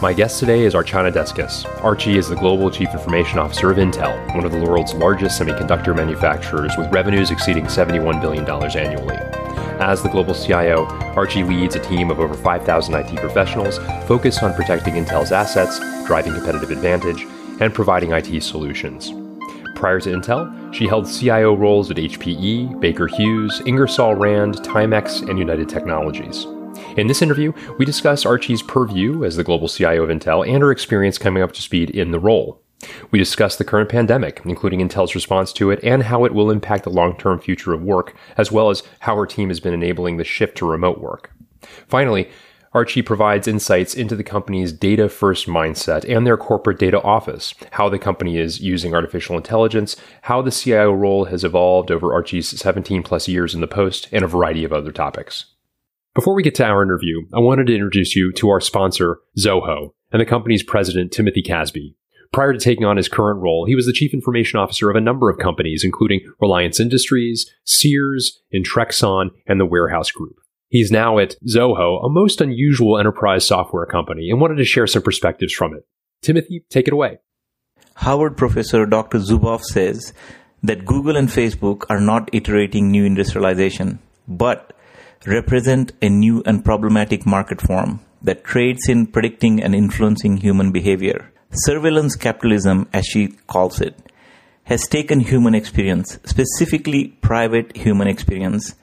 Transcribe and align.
My 0.00 0.12
guest 0.12 0.38
today 0.38 0.62
is 0.62 0.74
Archana 0.74 1.12
Deskus. 1.12 1.66
Archie 1.82 2.18
is 2.18 2.28
the 2.28 2.36
Global 2.36 2.70
Chief 2.70 2.88
Information 2.92 3.40
Officer 3.40 3.72
of 3.72 3.78
Intel, 3.78 4.32
one 4.32 4.44
of 4.44 4.52
the 4.52 4.60
world's 4.60 4.94
largest 4.94 5.40
semiconductor 5.40 5.94
manufacturers 5.94 6.72
with 6.78 6.92
revenues 6.92 7.32
exceeding 7.32 7.64
$71 7.64 8.20
billion 8.20 8.48
annually. 8.48 9.16
As 9.80 10.00
the 10.00 10.08
global 10.08 10.34
CIO, 10.34 10.84
Archie 11.16 11.42
leads 11.42 11.74
a 11.74 11.80
team 11.80 12.12
of 12.12 12.20
over 12.20 12.34
5,000 12.34 12.94
IT 12.94 13.16
professionals 13.16 13.78
focused 14.06 14.44
on 14.44 14.54
protecting 14.54 14.94
Intel's 14.94 15.32
assets, 15.32 15.80
driving 16.06 16.32
competitive 16.32 16.70
advantage, 16.70 17.26
and 17.58 17.74
providing 17.74 18.12
IT 18.12 18.40
solutions. 18.44 19.12
Prior 19.74 19.98
to 19.98 20.10
Intel, 20.10 20.72
she 20.72 20.86
held 20.86 21.10
CIO 21.10 21.56
roles 21.56 21.90
at 21.90 21.96
HPE, 21.96 22.78
Baker 22.78 23.08
Hughes, 23.08 23.62
Ingersoll 23.66 24.14
Rand, 24.14 24.58
Timex, 24.58 25.28
and 25.28 25.40
United 25.40 25.68
Technologies. 25.68 26.46
In 26.98 27.06
this 27.06 27.22
interview, 27.22 27.52
we 27.78 27.84
discuss 27.84 28.26
Archie's 28.26 28.60
purview 28.60 29.24
as 29.24 29.36
the 29.36 29.44
global 29.44 29.68
CIO 29.68 30.02
of 30.02 30.08
Intel 30.08 30.44
and 30.44 30.60
her 30.64 30.72
experience 30.72 31.16
coming 31.16 31.44
up 31.44 31.52
to 31.52 31.62
speed 31.62 31.90
in 31.90 32.10
the 32.10 32.18
role. 32.18 32.60
We 33.12 33.20
discuss 33.20 33.54
the 33.54 33.64
current 33.64 33.88
pandemic, 33.88 34.42
including 34.44 34.80
Intel's 34.80 35.14
response 35.14 35.52
to 35.52 35.70
it 35.70 35.78
and 35.84 36.02
how 36.02 36.24
it 36.24 36.34
will 36.34 36.50
impact 36.50 36.82
the 36.82 36.90
long 36.90 37.16
term 37.16 37.38
future 37.38 37.72
of 37.72 37.84
work, 37.84 38.16
as 38.36 38.50
well 38.50 38.68
as 38.68 38.82
how 38.98 39.14
her 39.14 39.26
team 39.26 39.48
has 39.48 39.60
been 39.60 39.72
enabling 39.72 40.16
the 40.16 40.24
shift 40.24 40.58
to 40.58 40.68
remote 40.68 41.00
work. 41.00 41.30
Finally, 41.86 42.28
Archie 42.72 43.02
provides 43.02 43.46
insights 43.46 43.94
into 43.94 44.16
the 44.16 44.24
company's 44.24 44.72
data 44.72 45.08
first 45.08 45.46
mindset 45.46 46.04
and 46.08 46.26
their 46.26 46.36
corporate 46.36 46.80
data 46.80 47.00
office, 47.02 47.54
how 47.70 47.88
the 47.88 48.00
company 48.00 48.38
is 48.38 48.60
using 48.60 48.92
artificial 48.92 49.36
intelligence, 49.36 49.94
how 50.22 50.42
the 50.42 50.50
CIO 50.50 50.90
role 50.90 51.26
has 51.26 51.44
evolved 51.44 51.92
over 51.92 52.12
Archie's 52.12 52.48
17 52.48 53.04
plus 53.04 53.28
years 53.28 53.54
in 53.54 53.60
the 53.60 53.68
post, 53.68 54.08
and 54.10 54.24
a 54.24 54.26
variety 54.26 54.64
of 54.64 54.72
other 54.72 54.90
topics. 54.90 55.54
Before 56.14 56.34
we 56.34 56.42
get 56.42 56.54
to 56.56 56.64
our 56.64 56.82
interview, 56.82 57.22
I 57.34 57.38
wanted 57.38 57.66
to 57.68 57.74
introduce 57.74 58.16
you 58.16 58.32
to 58.32 58.48
our 58.48 58.60
sponsor, 58.60 59.20
Zoho, 59.38 59.92
and 60.10 60.20
the 60.20 60.26
company's 60.26 60.62
president, 60.62 61.12
Timothy 61.12 61.42
Casby. 61.42 61.94
Prior 62.32 62.52
to 62.52 62.58
taking 62.58 62.84
on 62.84 62.96
his 62.96 63.08
current 63.08 63.40
role, 63.40 63.66
he 63.66 63.74
was 63.74 63.86
the 63.86 63.92
chief 63.92 64.12
information 64.12 64.58
officer 64.58 64.90
of 64.90 64.96
a 64.96 65.00
number 65.00 65.30
of 65.30 65.38
companies, 65.38 65.84
including 65.84 66.20
Reliance 66.40 66.80
Industries, 66.80 67.50
Sears, 67.64 68.42
Intrexon, 68.52 69.30
and 69.46 69.60
the 69.60 69.66
Warehouse 69.66 70.10
Group. 70.10 70.36
He's 70.68 70.90
now 70.90 71.18
at 71.18 71.36
Zoho, 71.48 72.04
a 72.04 72.10
most 72.10 72.40
unusual 72.40 72.98
enterprise 72.98 73.46
software 73.46 73.86
company, 73.86 74.28
and 74.28 74.40
wanted 74.40 74.56
to 74.56 74.64
share 74.64 74.86
some 74.86 75.02
perspectives 75.02 75.52
from 75.52 75.74
it. 75.74 75.86
Timothy, 76.20 76.64
take 76.68 76.88
it 76.88 76.92
away. 76.92 77.18
Harvard 77.94 78.36
professor 78.36 78.84
Dr. 78.86 79.18
Zuboff 79.18 79.62
says 79.62 80.12
that 80.62 80.84
Google 80.84 81.16
and 81.16 81.28
Facebook 81.28 81.84
are 81.88 82.00
not 82.00 82.28
iterating 82.32 82.90
new 82.90 83.04
industrialization, 83.04 84.00
but 84.26 84.72
represent 85.26 85.92
a 86.00 86.08
new 86.08 86.42
and 86.46 86.64
problematic 86.64 87.26
market 87.26 87.60
form 87.60 88.00
that 88.22 88.44
trades 88.44 88.88
in 88.88 89.06
predicting 89.06 89.62
and 89.62 89.74
influencing 89.74 90.36
human 90.36 90.72
behavior. 90.72 91.32
Surveillance 91.50 92.16
capitalism, 92.16 92.88
as 92.92 93.06
she 93.06 93.28
calls 93.46 93.80
it, 93.80 93.96
has 94.64 94.86
taken 94.86 95.20
human 95.20 95.54
experience, 95.54 96.18
specifically 96.24 97.08
private 97.22 97.76
human 97.76 98.06
experience, 98.06 98.74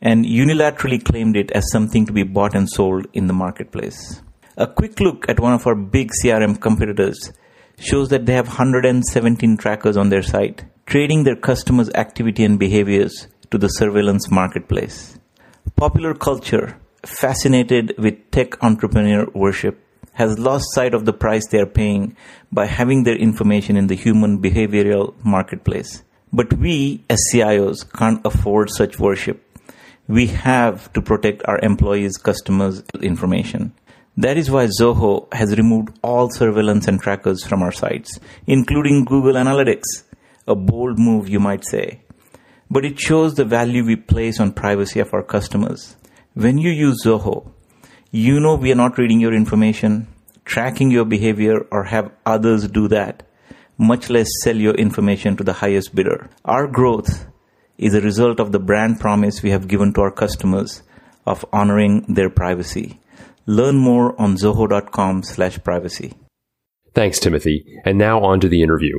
and 0.00 0.24
unilaterally 0.24 1.02
claimed 1.04 1.36
it 1.36 1.50
as 1.52 1.70
something 1.70 2.06
to 2.06 2.12
be 2.12 2.22
bought 2.22 2.54
and 2.54 2.68
sold 2.68 3.06
in 3.12 3.26
the 3.26 3.32
marketplace. 3.32 4.20
A 4.56 4.66
quick 4.66 4.98
look 5.00 5.28
at 5.28 5.40
one 5.40 5.52
of 5.52 5.66
our 5.66 5.74
big 5.74 6.10
CRM 6.22 6.60
competitors 6.60 7.32
shows 7.78 8.08
that 8.08 8.26
they 8.26 8.34
have 8.34 8.48
117 8.48 9.56
trackers 9.56 9.96
on 9.96 10.08
their 10.08 10.22
site, 10.22 10.64
trading 10.86 11.22
their 11.22 11.36
customers' 11.36 11.90
activity 11.94 12.44
and 12.44 12.58
behaviors 12.58 13.28
to 13.50 13.58
the 13.58 13.68
surveillance 13.68 14.30
marketplace. 14.30 15.17
Popular 15.78 16.12
culture, 16.12 16.76
fascinated 17.06 17.94
with 17.98 18.32
tech 18.32 18.60
entrepreneur 18.64 19.28
worship, 19.32 19.78
has 20.14 20.36
lost 20.36 20.74
sight 20.74 20.92
of 20.92 21.04
the 21.04 21.12
price 21.12 21.46
they 21.46 21.60
are 21.60 21.66
paying 21.66 22.16
by 22.50 22.66
having 22.66 23.04
their 23.04 23.14
information 23.14 23.76
in 23.76 23.86
the 23.86 23.94
human 23.94 24.42
behavioral 24.42 25.14
marketplace. 25.24 26.02
But 26.32 26.52
we, 26.54 27.04
as 27.08 27.22
CIOs, 27.32 27.88
can't 27.92 28.20
afford 28.26 28.70
such 28.70 28.98
worship. 28.98 29.40
We 30.08 30.26
have 30.26 30.92
to 30.94 31.00
protect 31.00 31.42
our 31.46 31.60
employees' 31.60 32.16
customers' 32.16 32.82
information. 33.00 33.72
That 34.16 34.36
is 34.36 34.50
why 34.50 34.66
Zoho 34.66 35.32
has 35.32 35.56
removed 35.56 35.96
all 36.02 36.28
surveillance 36.28 36.88
and 36.88 37.00
trackers 37.00 37.44
from 37.44 37.62
our 37.62 37.70
sites, 37.70 38.18
including 38.48 39.04
Google 39.04 39.34
Analytics. 39.34 40.02
A 40.48 40.56
bold 40.56 40.98
move, 40.98 41.28
you 41.28 41.38
might 41.38 41.64
say 41.64 42.00
but 42.70 42.84
it 42.84 42.98
shows 42.98 43.34
the 43.34 43.44
value 43.44 43.84
we 43.84 43.96
place 43.96 44.40
on 44.40 44.52
privacy 44.52 45.00
of 45.00 45.12
our 45.14 45.22
customers. 45.22 45.96
When 46.34 46.58
you 46.58 46.70
use 46.70 47.02
Zoho, 47.04 47.50
you 48.10 48.40
know 48.40 48.54
we 48.54 48.72
are 48.72 48.76
not 48.76 48.98
reading 48.98 49.20
your 49.20 49.34
information, 49.34 50.06
tracking 50.44 50.90
your 50.90 51.04
behavior, 51.04 51.66
or 51.70 51.84
have 51.84 52.12
others 52.26 52.68
do 52.68 52.88
that, 52.88 53.22
much 53.76 54.10
less 54.10 54.28
sell 54.42 54.56
your 54.56 54.74
information 54.74 55.36
to 55.36 55.44
the 55.44 55.54
highest 55.54 55.94
bidder. 55.94 56.28
Our 56.44 56.66
growth 56.66 57.26
is 57.78 57.94
a 57.94 58.00
result 58.00 58.40
of 58.40 58.52
the 58.52 58.58
brand 58.58 59.00
promise 59.00 59.42
we 59.42 59.50
have 59.50 59.68
given 59.68 59.92
to 59.94 60.00
our 60.02 60.10
customers 60.10 60.82
of 61.26 61.44
honoring 61.52 62.04
their 62.08 62.30
privacy. 62.30 63.00
Learn 63.46 63.76
more 63.76 64.20
on 64.20 64.36
zoho.com 64.36 65.22
slash 65.22 65.62
privacy. 65.62 66.12
Thanks, 66.94 67.20
Timothy. 67.20 67.64
And 67.84 67.96
now 67.96 68.20
on 68.20 68.40
to 68.40 68.48
the 68.48 68.62
interview. 68.62 68.98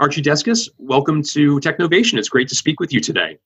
Archie 0.00 0.22
Deskus, 0.22 0.68
welcome 0.78 1.22
to 1.22 1.60
Technovation. 1.60 2.18
It's 2.18 2.28
great 2.28 2.48
to 2.48 2.56
speak 2.56 2.80
with 2.80 2.92
you 2.92 3.00
today. 3.00 3.38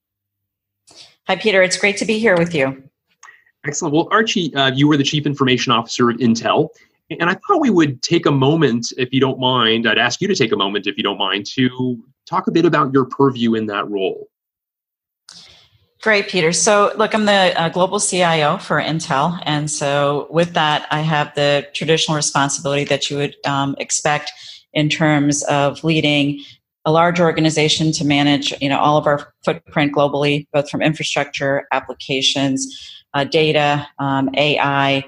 Hi, 1.27 1.37
Peter. 1.37 1.63
It's 1.63 1.77
great 1.77 1.99
to 1.99 2.07
be 2.07 2.19
here 2.19 2.39
with 2.39 2.55
you. 2.55 2.83
Excellent. 3.67 3.95
Well, 3.95 4.09
Archie, 4.11 4.55
uh, 4.55 4.71
you 4.73 4.89
were 4.89 4.97
the 4.97 5.05
Chief 5.05 5.27
Information 5.27 5.73
Officer 5.73 6.11
at 6.11 6.17
Intel. 6.17 6.71
And 7.11 7.29
I 7.29 7.35
thought 7.35 7.61
we 7.61 7.69
would 7.69 8.03
take 8.03 8.25
a 8.25 8.31
moment, 8.31 8.93
if 8.97 9.13
you 9.13 9.21
don't 9.21 9.39
mind, 9.39 9.87
I'd 9.87 9.99
ask 9.99 10.23
you 10.23 10.29
to 10.29 10.35
take 10.35 10.53
a 10.53 10.57
moment, 10.57 10.87
if 10.87 10.97
you 10.97 11.03
don't 11.03 11.19
mind, 11.19 11.45
to 11.55 12.03
talk 12.27 12.47
a 12.47 12.51
bit 12.51 12.65
about 12.65 12.95
your 12.95 13.05
purview 13.05 13.55
in 13.55 13.67
that 13.67 13.89
role. 13.91 14.29
Great, 16.01 16.29
Peter. 16.29 16.53
So, 16.53 16.93
look, 16.97 17.15
I'm 17.15 17.27
the 17.27 17.53
uh, 17.61 17.69
global 17.71 17.99
CIO 18.01 18.57
for 18.59 18.81
Intel. 18.81 19.43
And 19.45 19.71
so, 19.71 20.29
with 20.31 20.55
that, 20.55 20.87
I 20.91 21.01
have 21.01 21.35
the 21.35 21.67
traditional 21.75 22.15
responsibility 22.15 22.85
that 22.85 23.11
you 23.11 23.17
would 23.19 23.37
um, 23.45 23.75
expect 23.79 24.33
in 24.73 24.89
terms 24.89 25.43
of 25.45 25.83
leading 25.85 26.41
a 26.85 26.93
large 26.93 27.21
organization 27.21 27.93
to 27.93 28.05
manage 28.05 28.53
you 28.61 28.69
know 28.69 28.79
all 28.79 28.97
of 28.97 29.07
our 29.07 29.33
footprint 29.45 29.95
globally 29.95 30.47
both 30.53 30.71
from 30.71 30.83
infrastructure 30.83 31.67
applications 31.73 32.67
uh, 33.15 33.25
data 33.25 33.87
um, 33.99 34.31
ai 34.37 35.05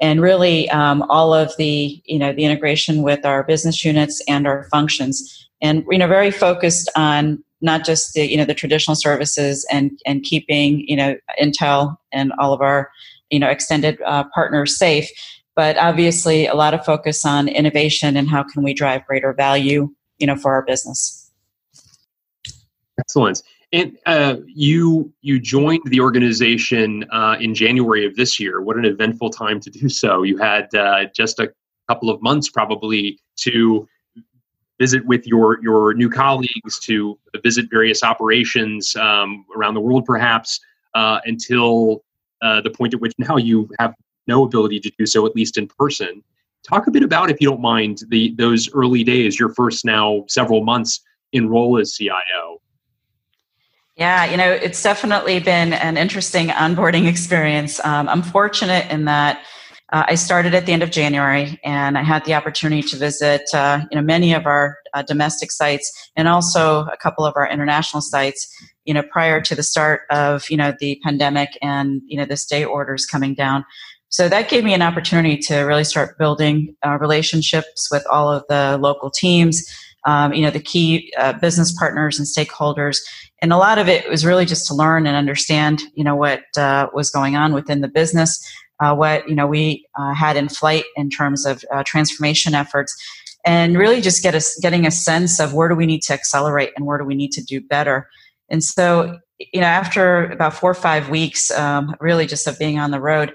and 0.00 0.20
really 0.20 0.68
um, 0.70 1.02
all 1.08 1.32
of 1.32 1.56
the 1.56 2.02
you 2.04 2.18
know 2.18 2.32
the 2.32 2.44
integration 2.44 3.02
with 3.02 3.24
our 3.24 3.42
business 3.42 3.84
units 3.84 4.22
and 4.28 4.46
our 4.46 4.64
functions. 4.64 5.48
And 5.62 5.84
you 5.90 5.98
know 5.98 6.08
very 6.08 6.30
focused 6.30 6.90
on 6.96 7.42
not 7.60 7.84
just 7.84 8.12
the 8.14 8.30
you 8.30 8.36
know 8.36 8.44
the 8.44 8.54
traditional 8.54 8.94
services 8.94 9.66
and 9.70 9.98
and 10.04 10.22
keeping 10.22 10.86
you 10.86 10.96
know 10.96 11.16
intel 11.40 11.96
and 12.12 12.32
all 12.38 12.52
of 12.52 12.60
our 12.60 12.90
you 13.30 13.38
know 13.38 13.48
extended 13.48 13.98
uh, 14.04 14.24
partners 14.34 14.76
safe 14.76 15.08
but 15.56 15.76
obviously 15.78 16.46
a 16.46 16.54
lot 16.54 16.74
of 16.74 16.84
focus 16.84 17.24
on 17.24 17.48
innovation 17.48 18.16
and 18.16 18.28
how 18.28 18.42
can 18.42 18.62
we 18.62 18.74
drive 18.74 19.04
greater 19.06 19.32
value 19.32 19.88
you 20.18 20.26
know 20.26 20.36
for 20.36 20.52
our 20.52 20.62
business 20.62 21.30
excellent 22.98 23.42
and 23.74 23.98
uh, 24.06 24.36
you 24.46 25.12
you 25.22 25.40
joined 25.40 25.82
the 25.86 25.98
organization 25.98 27.04
uh, 27.10 27.36
in 27.40 27.56
January 27.56 28.06
of 28.06 28.14
this 28.14 28.38
year. 28.38 28.60
What 28.60 28.76
an 28.76 28.84
eventful 28.84 29.30
time 29.30 29.58
to 29.58 29.68
do 29.68 29.88
so! 29.88 30.22
You 30.22 30.36
had 30.38 30.72
uh, 30.76 31.06
just 31.12 31.40
a 31.40 31.52
couple 31.88 32.08
of 32.08 32.22
months 32.22 32.48
probably 32.48 33.18
to 33.38 33.88
visit 34.78 35.04
with 35.06 35.26
your 35.26 35.60
your 35.60 35.92
new 35.94 36.08
colleagues, 36.08 36.78
to 36.82 37.18
visit 37.42 37.66
various 37.68 38.04
operations 38.04 38.94
um, 38.94 39.44
around 39.56 39.74
the 39.74 39.80
world, 39.80 40.04
perhaps 40.04 40.60
uh, 40.94 41.18
until 41.24 42.04
uh, 42.42 42.60
the 42.60 42.70
point 42.70 42.94
at 42.94 43.00
which 43.00 43.14
now 43.18 43.36
you 43.36 43.68
have 43.80 43.92
no 44.26 44.44
ability 44.44 44.80
to 44.80 44.92
do 44.98 45.06
so, 45.06 45.26
at 45.26 45.34
least 45.34 45.56
in 45.56 45.66
person. 45.66 46.22
Talk 46.68 46.86
a 46.86 46.90
bit 46.90 47.02
about, 47.02 47.30
if 47.30 47.40
you 47.40 47.48
don't 47.48 47.60
mind, 47.60 48.02
the 48.08 48.34
those 48.38 48.72
early 48.72 49.04
days, 49.04 49.38
your 49.38 49.50
first 49.50 49.84
now 49.84 50.24
several 50.28 50.64
months 50.64 51.00
in 51.32 51.48
role 51.48 51.78
as 51.78 51.94
CIO. 51.94 52.60
Yeah, 53.96 54.24
you 54.24 54.36
know, 54.36 54.50
it's 54.50 54.82
definitely 54.82 55.38
been 55.38 55.72
an 55.72 55.96
interesting 55.96 56.48
onboarding 56.48 57.06
experience. 57.06 57.84
Um, 57.84 58.08
I'm 58.08 58.22
fortunate 58.22 58.90
in 58.90 59.04
that 59.04 59.44
uh, 59.92 60.04
I 60.08 60.16
started 60.16 60.54
at 60.54 60.66
the 60.66 60.72
end 60.72 60.82
of 60.82 60.90
January, 60.90 61.60
and 61.62 61.96
I 61.96 62.02
had 62.02 62.24
the 62.24 62.34
opportunity 62.34 62.82
to 62.82 62.96
visit 62.96 63.42
uh, 63.54 63.82
you 63.90 63.96
know 63.96 64.02
many 64.02 64.32
of 64.32 64.46
our 64.46 64.78
uh, 64.94 65.02
domestic 65.02 65.52
sites 65.52 66.10
and 66.16 66.26
also 66.26 66.86
a 66.86 66.96
couple 66.96 67.24
of 67.24 67.34
our 67.36 67.48
international 67.48 68.00
sites. 68.00 68.52
You 68.84 68.94
know, 68.94 69.02
prior 69.02 69.40
to 69.42 69.54
the 69.54 69.62
start 69.62 70.02
of 70.10 70.50
you 70.50 70.56
know 70.56 70.74
the 70.80 70.98
pandemic 71.04 71.50
and 71.62 72.02
you 72.06 72.16
know 72.16 72.24
the 72.24 72.36
stay 72.36 72.64
orders 72.64 73.06
coming 73.06 73.34
down. 73.34 73.64
So 74.14 74.28
that 74.28 74.48
gave 74.48 74.62
me 74.62 74.72
an 74.74 74.80
opportunity 74.80 75.36
to 75.38 75.62
really 75.62 75.82
start 75.82 76.16
building 76.18 76.76
uh, 76.86 76.98
relationships 77.00 77.88
with 77.90 78.06
all 78.08 78.30
of 78.30 78.44
the 78.48 78.78
local 78.80 79.10
teams, 79.10 79.68
um, 80.04 80.32
you 80.32 80.40
know, 80.40 80.52
the 80.52 80.60
key 80.60 81.12
uh, 81.18 81.32
business 81.32 81.72
partners 81.72 82.16
and 82.16 82.28
stakeholders. 82.28 82.98
And 83.42 83.52
a 83.52 83.56
lot 83.56 83.76
of 83.76 83.88
it 83.88 84.08
was 84.08 84.24
really 84.24 84.44
just 84.44 84.68
to 84.68 84.74
learn 84.74 85.08
and 85.08 85.16
understand, 85.16 85.82
you 85.94 86.04
know, 86.04 86.14
what 86.14 86.44
uh, 86.56 86.90
was 86.94 87.10
going 87.10 87.34
on 87.34 87.54
within 87.54 87.80
the 87.80 87.88
business, 87.88 88.40
uh, 88.78 88.94
what 88.94 89.28
you 89.28 89.34
know 89.34 89.48
we 89.48 89.84
uh, 89.98 90.14
had 90.14 90.36
in 90.36 90.48
flight 90.48 90.84
in 90.94 91.10
terms 91.10 91.44
of 91.44 91.64
uh, 91.72 91.82
transformation 91.84 92.54
efforts, 92.54 92.96
and 93.44 93.76
really 93.76 94.00
just 94.00 94.22
get 94.22 94.36
us 94.36 94.56
getting 94.62 94.86
a 94.86 94.92
sense 94.92 95.40
of 95.40 95.54
where 95.54 95.68
do 95.68 95.74
we 95.74 95.86
need 95.86 96.02
to 96.02 96.12
accelerate 96.12 96.70
and 96.76 96.86
where 96.86 96.98
do 96.98 97.04
we 97.04 97.16
need 97.16 97.32
to 97.32 97.42
do 97.42 97.60
better. 97.60 98.08
And 98.48 98.62
so, 98.62 99.18
you 99.52 99.60
know, 99.60 99.66
after 99.66 100.30
about 100.30 100.54
four 100.54 100.70
or 100.70 100.74
five 100.74 101.10
weeks, 101.10 101.50
um, 101.50 101.96
really 101.98 102.26
just 102.26 102.46
of 102.46 102.56
being 102.60 102.78
on 102.78 102.92
the 102.92 103.00
road, 103.00 103.34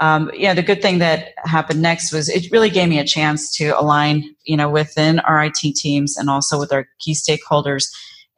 um, 0.00 0.30
yeah, 0.34 0.54
the 0.54 0.62
good 0.62 0.80
thing 0.80 0.98
that 0.98 1.34
happened 1.44 1.82
next 1.82 2.12
was 2.12 2.28
it 2.28 2.50
really 2.50 2.70
gave 2.70 2.88
me 2.88 2.98
a 2.98 3.04
chance 3.04 3.54
to 3.56 3.78
align, 3.78 4.24
you 4.44 4.56
know, 4.56 4.68
within 4.68 5.20
our 5.20 5.44
IT 5.44 5.76
teams 5.76 6.16
and 6.16 6.30
also 6.30 6.58
with 6.58 6.72
our 6.72 6.88
key 7.00 7.12
stakeholders, 7.12 7.84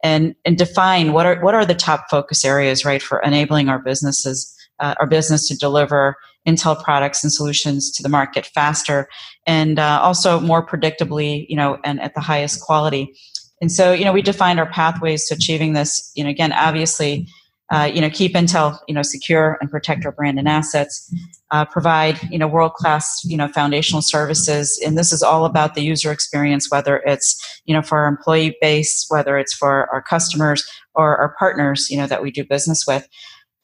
and 0.03 0.35
and 0.43 0.57
define 0.57 1.13
what 1.13 1.25
are 1.25 1.39
what 1.41 1.55
are 1.55 1.65
the 1.65 1.73
top 1.73 2.09
focus 2.09 2.43
areas, 2.43 2.83
right, 2.83 3.01
for 3.01 3.19
enabling 3.19 3.69
our 3.69 3.79
businesses, 3.79 4.53
uh, 4.79 4.95
our 4.99 5.07
business 5.07 5.47
to 5.47 5.57
deliver 5.57 6.17
Intel 6.45 6.81
products 6.83 7.23
and 7.23 7.31
solutions 7.31 7.89
to 7.91 8.03
the 8.03 8.09
market 8.09 8.45
faster 8.45 9.07
and 9.47 9.79
uh, 9.79 9.99
also 10.01 10.41
more 10.41 10.65
predictably, 10.65 11.45
you 11.47 11.55
know, 11.55 11.77
and 11.85 12.01
at 12.01 12.13
the 12.15 12.19
highest 12.19 12.61
quality. 12.61 13.13
And 13.61 13.71
so, 13.71 13.93
you 13.93 14.03
know, 14.03 14.11
we 14.11 14.21
defined 14.21 14.59
our 14.59 14.69
pathways 14.69 15.25
to 15.27 15.35
achieving 15.35 15.71
this. 15.71 16.11
You 16.15 16.25
know, 16.25 16.29
again, 16.29 16.51
obviously, 16.51 17.27
uh, 17.73 17.85
you 17.85 17.99
know, 17.99 18.09
keep 18.09 18.35
Intel, 18.35 18.77
you 18.87 18.93
know, 18.93 19.01
secure 19.01 19.57
and 19.59 19.69
protect 19.69 20.05
our 20.05 20.11
brand 20.11 20.37
and 20.37 20.47
assets. 20.47 21.11
Uh, 21.49 21.65
provide, 21.65 22.19
you 22.31 22.37
know, 22.37 22.47
world 22.47 22.73
class, 22.73 23.21
you 23.23 23.35
know, 23.35 23.47
foundational 23.47 24.01
services, 24.01 24.81
and 24.85 24.97
this 24.97 25.11
is 25.11 25.21
all 25.21 25.45
about 25.45 25.73
the 25.75 25.81
user 25.81 26.11
experience, 26.11 26.71
whether 26.71 26.97
it's, 27.05 27.61
you 27.65 27.75
know, 27.75 27.81
for 27.81 27.99
our 27.99 28.07
employee 28.07 28.55
base, 28.61 29.05
whether 29.09 29.37
it's 29.37 29.53
for 29.53 29.87
our 29.93 30.01
customers 30.01 30.67
or 30.95 31.17
our 31.17 31.35
partners, 31.37 31.89
you 31.89 31.97
know, 31.97 32.07
that 32.07 32.23
we 32.23 32.31
do 32.31 32.43
business 32.43 32.85
with. 32.87 33.07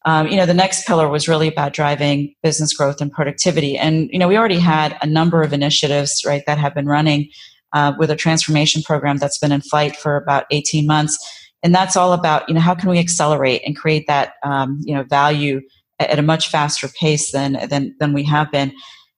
Um, 0.06 0.28
you 0.28 0.38
know 0.38 0.46
the 0.46 0.54
next 0.54 0.88
pillar 0.88 1.10
was 1.10 1.28
really 1.28 1.50
about 1.50 1.74
driving 1.74 2.34
business 2.42 2.74
growth 2.74 3.02
and 3.02 3.12
productivity. 3.12 3.78
And 3.78 4.10
you 4.14 4.18
know 4.18 4.30
we 4.30 4.38
already 4.38 4.58
had 4.58 4.98
a 5.02 5.06
number 5.06 5.44
of 5.44 5.52
initiatives 5.52 6.24
right 6.26 6.42
that 6.48 6.58
have 6.58 6.74
been 6.74 6.86
running 6.86 7.30
uh, 7.74 7.92
with 8.00 8.10
a 8.10 8.16
transformation 8.16 8.82
program 8.82 9.18
that's 9.18 9.38
been 9.38 9.52
in 9.52 9.60
flight 9.60 9.98
for 9.98 10.16
about 10.16 10.46
18 10.52 10.88
months 10.88 11.39
and 11.64 11.74
that's 11.74 11.96
all 11.96 12.14
about 12.14 12.48
you 12.48 12.56
know 12.56 12.62
how 12.62 12.76
can 12.76 12.90
we 12.90 13.00
accelerate 13.00 13.62
and 13.66 13.76
create 13.76 14.08
that 14.08 14.34
um, 14.44 14.80
you 14.84 14.94
know 14.94 15.04
value 15.04 15.62
at, 16.00 16.20
a 16.20 16.22
much 16.22 16.50
faster 16.50 16.88
pace 16.88 17.32
than 17.32 17.54
than 17.70 17.96
than 18.00 18.14
we 18.14 18.24
have 18.24 18.52
been. 18.52 18.72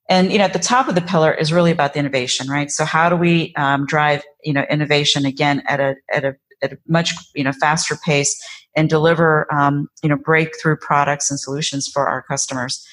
And 0.09 0.31
you 0.31 0.37
know 0.37 0.45
at 0.45 0.53
the 0.53 0.59
top 0.59 0.87
of 0.87 0.95
the 0.95 1.01
pillar 1.01 1.33
is 1.33 1.53
really 1.53 1.71
about 1.71 1.93
the 1.93 1.99
innovation 1.99 2.49
right? 2.49 2.71
So 2.71 2.85
how 2.85 3.09
do 3.09 3.15
we 3.15 3.53
um, 3.55 3.85
drive 3.85 4.23
you 4.43 4.53
know 4.53 4.65
innovation 4.69 5.25
again 5.25 5.63
at 5.67 5.79
a 5.79 5.95
at 6.13 6.25
a 6.25 6.35
at 6.63 6.73
a 6.73 6.77
much 6.87 7.13
you 7.35 7.43
know 7.43 7.53
faster 7.53 7.97
pace 8.05 8.39
and 8.75 8.89
deliver 8.89 9.51
um, 9.53 9.87
you 10.03 10.09
know 10.09 10.17
breakthrough 10.17 10.77
products 10.77 11.29
and 11.29 11.39
solutions 11.39 11.87
for 11.87 12.07
our 12.07 12.21
customers 12.23 12.85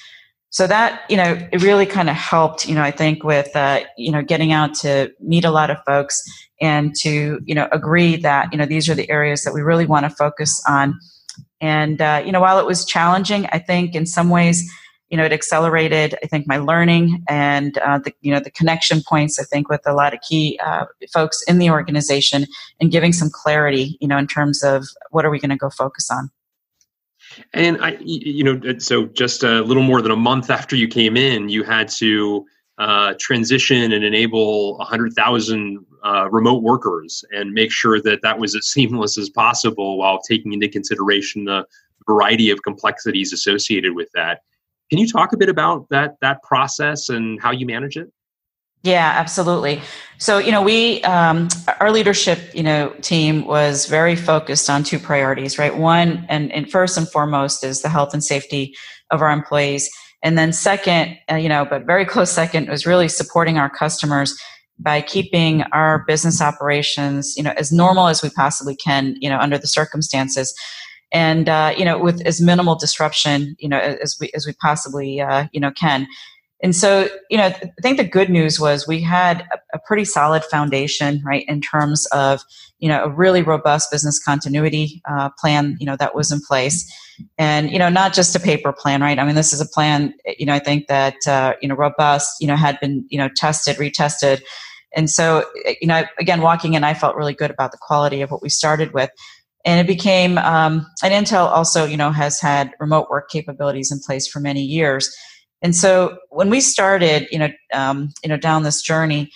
so 0.50 0.66
that 0.66 1.02
you 1.10 1.16
know 1.16 1.38
it 1.52 1.62
really 1.62 1.86
kind 1.86 2.08
of 2.08 2.16
helped 2.16 2.68
you 2.68 2.74
know 2.74 2.82
i 2.82 2.90
think 2.90 3.22
with 3.22 3.54
uh, 3.54 3.80
you 3.96 4.10
know 4.10 4.22
getting 4.22 4.52
out 4.52 4.74
to 4.74 5.12
meet 5.20 5.44
a 5.44 5.50
lot 5.50 5.70
of 5.70 5.76
folks 5.86 6.22
and 6.60 6.94
to 6.94 7.40
you 7.44 7.54
know 7.54 7.68
agree 7.72 8.16
that 8.16 8.48
you 8.52 8.58
know 8.58 8.66
these 8.66 8.88
are 8.88 8.94
the 8.94 9.08
areas 9.10 9.42
that 9.44 9.52
we 9.52 9.60
really 9.60 9.86
want 9.86 10.04
to 10.04 10.10
focus 10.10 10.62
on. 10.66 10.98
And 11.60 12.00
uh, 12.00 12.22
you 12.24 12.32
know 12.32 12.40
while 12.40 12.58
it 12.60 12.66
was 12.66 12.84
challenging 12.84 13.46
i 13.52 13.58
think 13.58 13.94
in 13.94 14.06
some 14.06 14.28
ways 14.28 14.70
you 15.10 15.16
know 15.16 15.24
it 15.24 15.32
accelerated 15.32 16.14
i 16.22 16.26
think 16.26 16.46
my 16.46 16.58
learning 16.58 17.24
and 17.28 17.78
uh, 17.78 17.98
the 17.98 18.12
you 18.20 18.32
know 18.32 18.38
the 18.38 18.50
connection 18.50 19.02
points 19.02 19.40
i 19.40 19.42
think 19.42 19.68
with 19.68 19.80
a 19.86 19.92
lot 19.92 20.14
of 20.14 20.20
key 20.20 20.58
uh, 20.64 20.84
folks 21.12 21.42
in 21.48 21.58
the 21.58 21.70
organization 21.70 22.46
and 22.80 22.92
giving 22.92 23.12
some 23.12 23.28
clarity 23.32 23.96
you 24.00 24.06
know 24.06 24.18
in 24.18 24.26
terms 24.26 24.62
of 24.62 24.86
what 25.10 25.24
are 25.24 25.30
we 25.30 25.40
going 25.40 25.50
to 25.50 25.56
go 25.56 25.70
focus 25.70 26.08
on 26.10 26.30
and 27.52 27.82
i 27.82 27.96
you 28.00 28.44
know 28.44 28.78
so 28.78 29.06
just 29.06 29.42
a 29.42 29.62
little 29.62 29.82
more 29.82 30.02
than 30.02 30.12
a 30.12 30.16
month 30.16 30.50
after 30.50 30.76
you 30.76 30.88
came 30.88 31.16
in 31.16 31.48
you 31.48 31.62
had 31.62 31.88
to 31.88 32.44
uh, 32.78 33.12
transition 33.19 33.90
and 33.90 34.04
enable 34.04 34.76
100000 34.78 35.84
uh, 36.04 36.28
remote 36.30 36.62
workers 36.62 37.25
and 37.32 37.52
make 37.52 37.72
sure 37.72 38.00
that 38.00 38.20
that 38.22 38.38
was 38.38 38.54
as 38.54 38.66
seamless 38.70 39.19
as 39.19 39.28
possible 39.30 39.98
while 39.98 40.20
taking 40.20 40.52
into 40.52 40.69
consideration 40.69 41.44
the 41.44 41.66
variety 42.06 42.50
of 42.50 42.62
complexities 42.62 43.32
associated 43.32 43.94
with 43.94 44.08
that 44.14 44.42
can 44.90 44.98
you 44.98 45.06
talk 45.06 45.32
a 45.32 45.36
bit 45.36 45.48
about 45.48 45.88
that 45.90 46.16
that 46.20 46.42
process 46.42 47.08
and 47.08 47.40
how 47.40 47.50
you 47.50 47.66
manage 47.66 47.96
it? 47.96 48.10
Yeah, 48.82 49.12
absolutely. 49.16 49.82
So, 50.19 50.38
you 50.38 50.50
know, 50.50 50.62
we, 50.62 51.02
um, 51.02 51.48
our 51.80 51.90
leadership, 51.90 52.38
you 52.54 52.62
know, 52.62 52.90
team 53.02 53.44
was 53.44 53.86
very 53.86 54.16
focused 54.16 54.70
on 54.70 54.84
two 54.84 54.98
priorities, 54.98 55.58
right? 55.58 55.76
One, 55.76 56.25
and, 56.28 56.52
and 56.52 56.70
first 56.70 56.96
and 56.96 57.08
foremost, 57.08 57.64
is 57.64 57.82
the 57.82 57.88
health 57.88 58.14
and 58.14 58.22
safety 58.22 58.75
of 59.10 59.20
our 59.20 59.30
employees. 59.30 59.90
And 60.22 60.38
then 60.38 60.52
second, 60.52 61.19
uh, 61.30 61.36
you 61.36 61.48
know, 61.48 61.64
but 61.64 61.86
very 61.86 62.04
close 62.14 62.30
second 62.30 62.69
was 62.69 62.86
really 62.86 63.08
supporting 63.08 63.58
our 63.58 63.70
customers 63.70 64.36
by 64.78 65.00
keeping 65.00 65.62
our 65.72 66.04
business 66.06 66.40
operations, 66.40 67.36
you 67.36 67.42
know, 67.42 67.52
as 67.56 67.72
normal 67.72 68.06
as 68.06 68.22
we 68.22 68.31
possibly 68.31 68.76
can, 68.76 69.16
you 69.20 69.28
know, 69.28 69.38
under 69.38 69.58
the 69.58 69.66
circumstances 69.66 70.54
and 71.12 71.48
uh, 71.48 71.72
you 71.76 71.84
know 71.84 71.98
with 71.98 72.20
as 72.26 72.40
minimal 72.40 72.74
disruption 72.74 73.56
you 73.58 73.69
know 73.69 73.78
as 73.78 74.16
we 74.20 74.31
as 74.34 74.46
we 74.46 74.52
possibly 74.60 75.20
uh, 75.20 75.46
you 75.52 75.60
know 75.60 75.70
can 75.70 76.06
and 76.62 76.75
so 76.75 77.08
you 77.31 77.37
know 77.37 77.44
i 77.44 77.70
think 77.82 77.96
the 77.96 78.05
good 78.05 78.31
news 78.31 78.58
was 78.58 78.87
we 78.87 79.00
had 79.00 79.43
a, 79.52 79.76
a, 79.76 79.78
pretty 79.78 80.05
solid 80.05 80.44
foundation 80.44 81.22
right 81.25 81.44
in 81.49 81.60
terms 81.60 82.06
of 82.06 82.43
you 82.78 82.88
know 82.88 83.05
a 83.05 83.10
really 83.10 83.43
robust 83.43 83.90
business 83.90 84.22
continuity 84.22 85.02
uh, 85.08 85.28
plan 85.38 85.76
you 85.81 85.87
know 85.87 85.96
that 85.96 86.14
was 86.14 86.32
in 86.32 86.40
place 86.40 86.93
and 87.37 87.70
you 87.70 87.78
know 87.78 87.88
not 87.88 88.12
just 88.12 88.34
a 88.37 88.40
paper 88.40 88.72
plan 88.72 89.00
right 89.00 89.19
i 89.19 89.25
mean 89.25 89.34
this 89.34 89.52
is 89.52 89.60
a 89.60 89.69
plan 89.69 90.12
you 90.38 90.46
know 90.46 90.55
i 90.55 90.58
think 90.58 90.87
that 90.88 91.16
uh, 91.26 91.55
you 91.60 91.69
know 91.69 91.75
robust 91.75 92.37
you 92.40 92.46
know 92.46 92.56
had 92.56 92.78
been 92.81 93.05
you 93.08 93.19
know 93.19 93.28
tested 93.37 93.76
retested 93.76 94.43
and 94.94 95.10
so 95.10 95.44
you 95.81 95.86
know 95.86 96.05
again 96.19 96.41
walking 96.41 96.74
in 96.74 96.84
i 96.84 96.94
felt 96.94 97.17
really 97.17 97.34
good 97.34 97.50
about 97.50 97.72
the 97.72 97.79
quality 97.81 98.20
of 98.20 98.31
what 98.31 98.43
we 98.43 98.48
started 98.48 98.93
with 98.93 99.10
and 99.65 99.81
it 99.81 99.86
became 99.86 100.38
um, 100.38 100.86
and 101.03 101.27
intel 101.27 101.46
also 101.46 101.84
you 101.84 101.96
know 101.96 102.10
has 102.10 102.41
had 102.41 102.72
remote 102.81 103.08
work 103.10 103.29
capabilities 103.31 103.93
in 103.93 103.98
place 104.00 104.27
for 104.27 104.41
many 104.41 104.62
years 104.62 105.15
and 105.62 105.74
so 105.74 106.19
when 106.31 106.50
we 106.50 106.60
started 106.60 107.27
you 107.31 107.38
know 107.38 107.48
um, 107.72 108.10
you 108.22 108.29
know 108.29 108.36
down 108.36 108.62
this 108.62 108.82
journey 108.82 109.31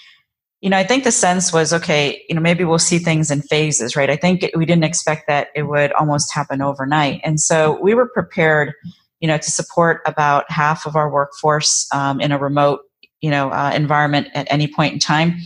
you 0.60 0.70
know 0.70 0.76
i 0.76 0.84
think 0.84 1.04
the 1.04 1.12
sense 1.12 1.52
was 1.52 1.72
okay 1.72 2.22
you 2.28 2.34
know 2.34 2.40
maybe 2.40 2.64
we'll 2.64 2.78
see 2.78 2.98
things 2.98 3.30
in 3.30 3.42
phases 3.42 3.96
right? 3.96 4.10
I 4.10 4.16
think 4.16 4.42
it, 4.42 4.56
we 4.56 4.66
didn't 4.66 4.84
expect 4.84 5.26
that 5.28 5.48
it 5.54 5.64
would 5.64 5.92
almost 5.92 6.32
happen 6.32 6.62
overnight. 6.62 7.20
And 7.24 7.40
so 7.40 7.78
we 7.82 7.94
were 7.94 8.08
prepared 8.08 8.74
you 9.20 9.28
know 9.28 9.38
to 9.38 9.50
support 9.50 10.02
about 10.06 10.50
half 10.50 10.86
of 10.86 10.96
our 10.96 11.10
workforce 11.10 11.86
um, 11.92 12.20
in 12.20 12.32
a 12.32 12.38
remote 12.38 12.80
you 13.20 13.30
know 13.30 13.50
uh, 13.50 13.72
environment 13.74 14.28
at 14.34 14.46
any 14.50 14.68
point 14.68 14.92
in 14.92 14.98
time. 14.98 15.36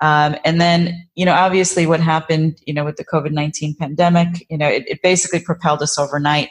Um, 0.00 0.36
and 0.44 0.60
then, 0.60 1.08
you 1.14 1.24
know, 1.24 1.32
obviously 1.32 1.86
what 1.86 2.00
happened, 2.00 2.60
you 2.66 2.74
know, 2.74 2.84
with 2.84 2.96
the 2.96 3.04
COVID 3.04 3.30
19 3.30 3.76
pandemic, 3.76 4.46
you 4.50 4.58
know, 4.58 4.68
it, 4.68 4.84
it, 4.86 5.00
basically 5.02 5.40
propelled 5.40 5.80
us 5.80 5.98
overnight, 5.98 6.50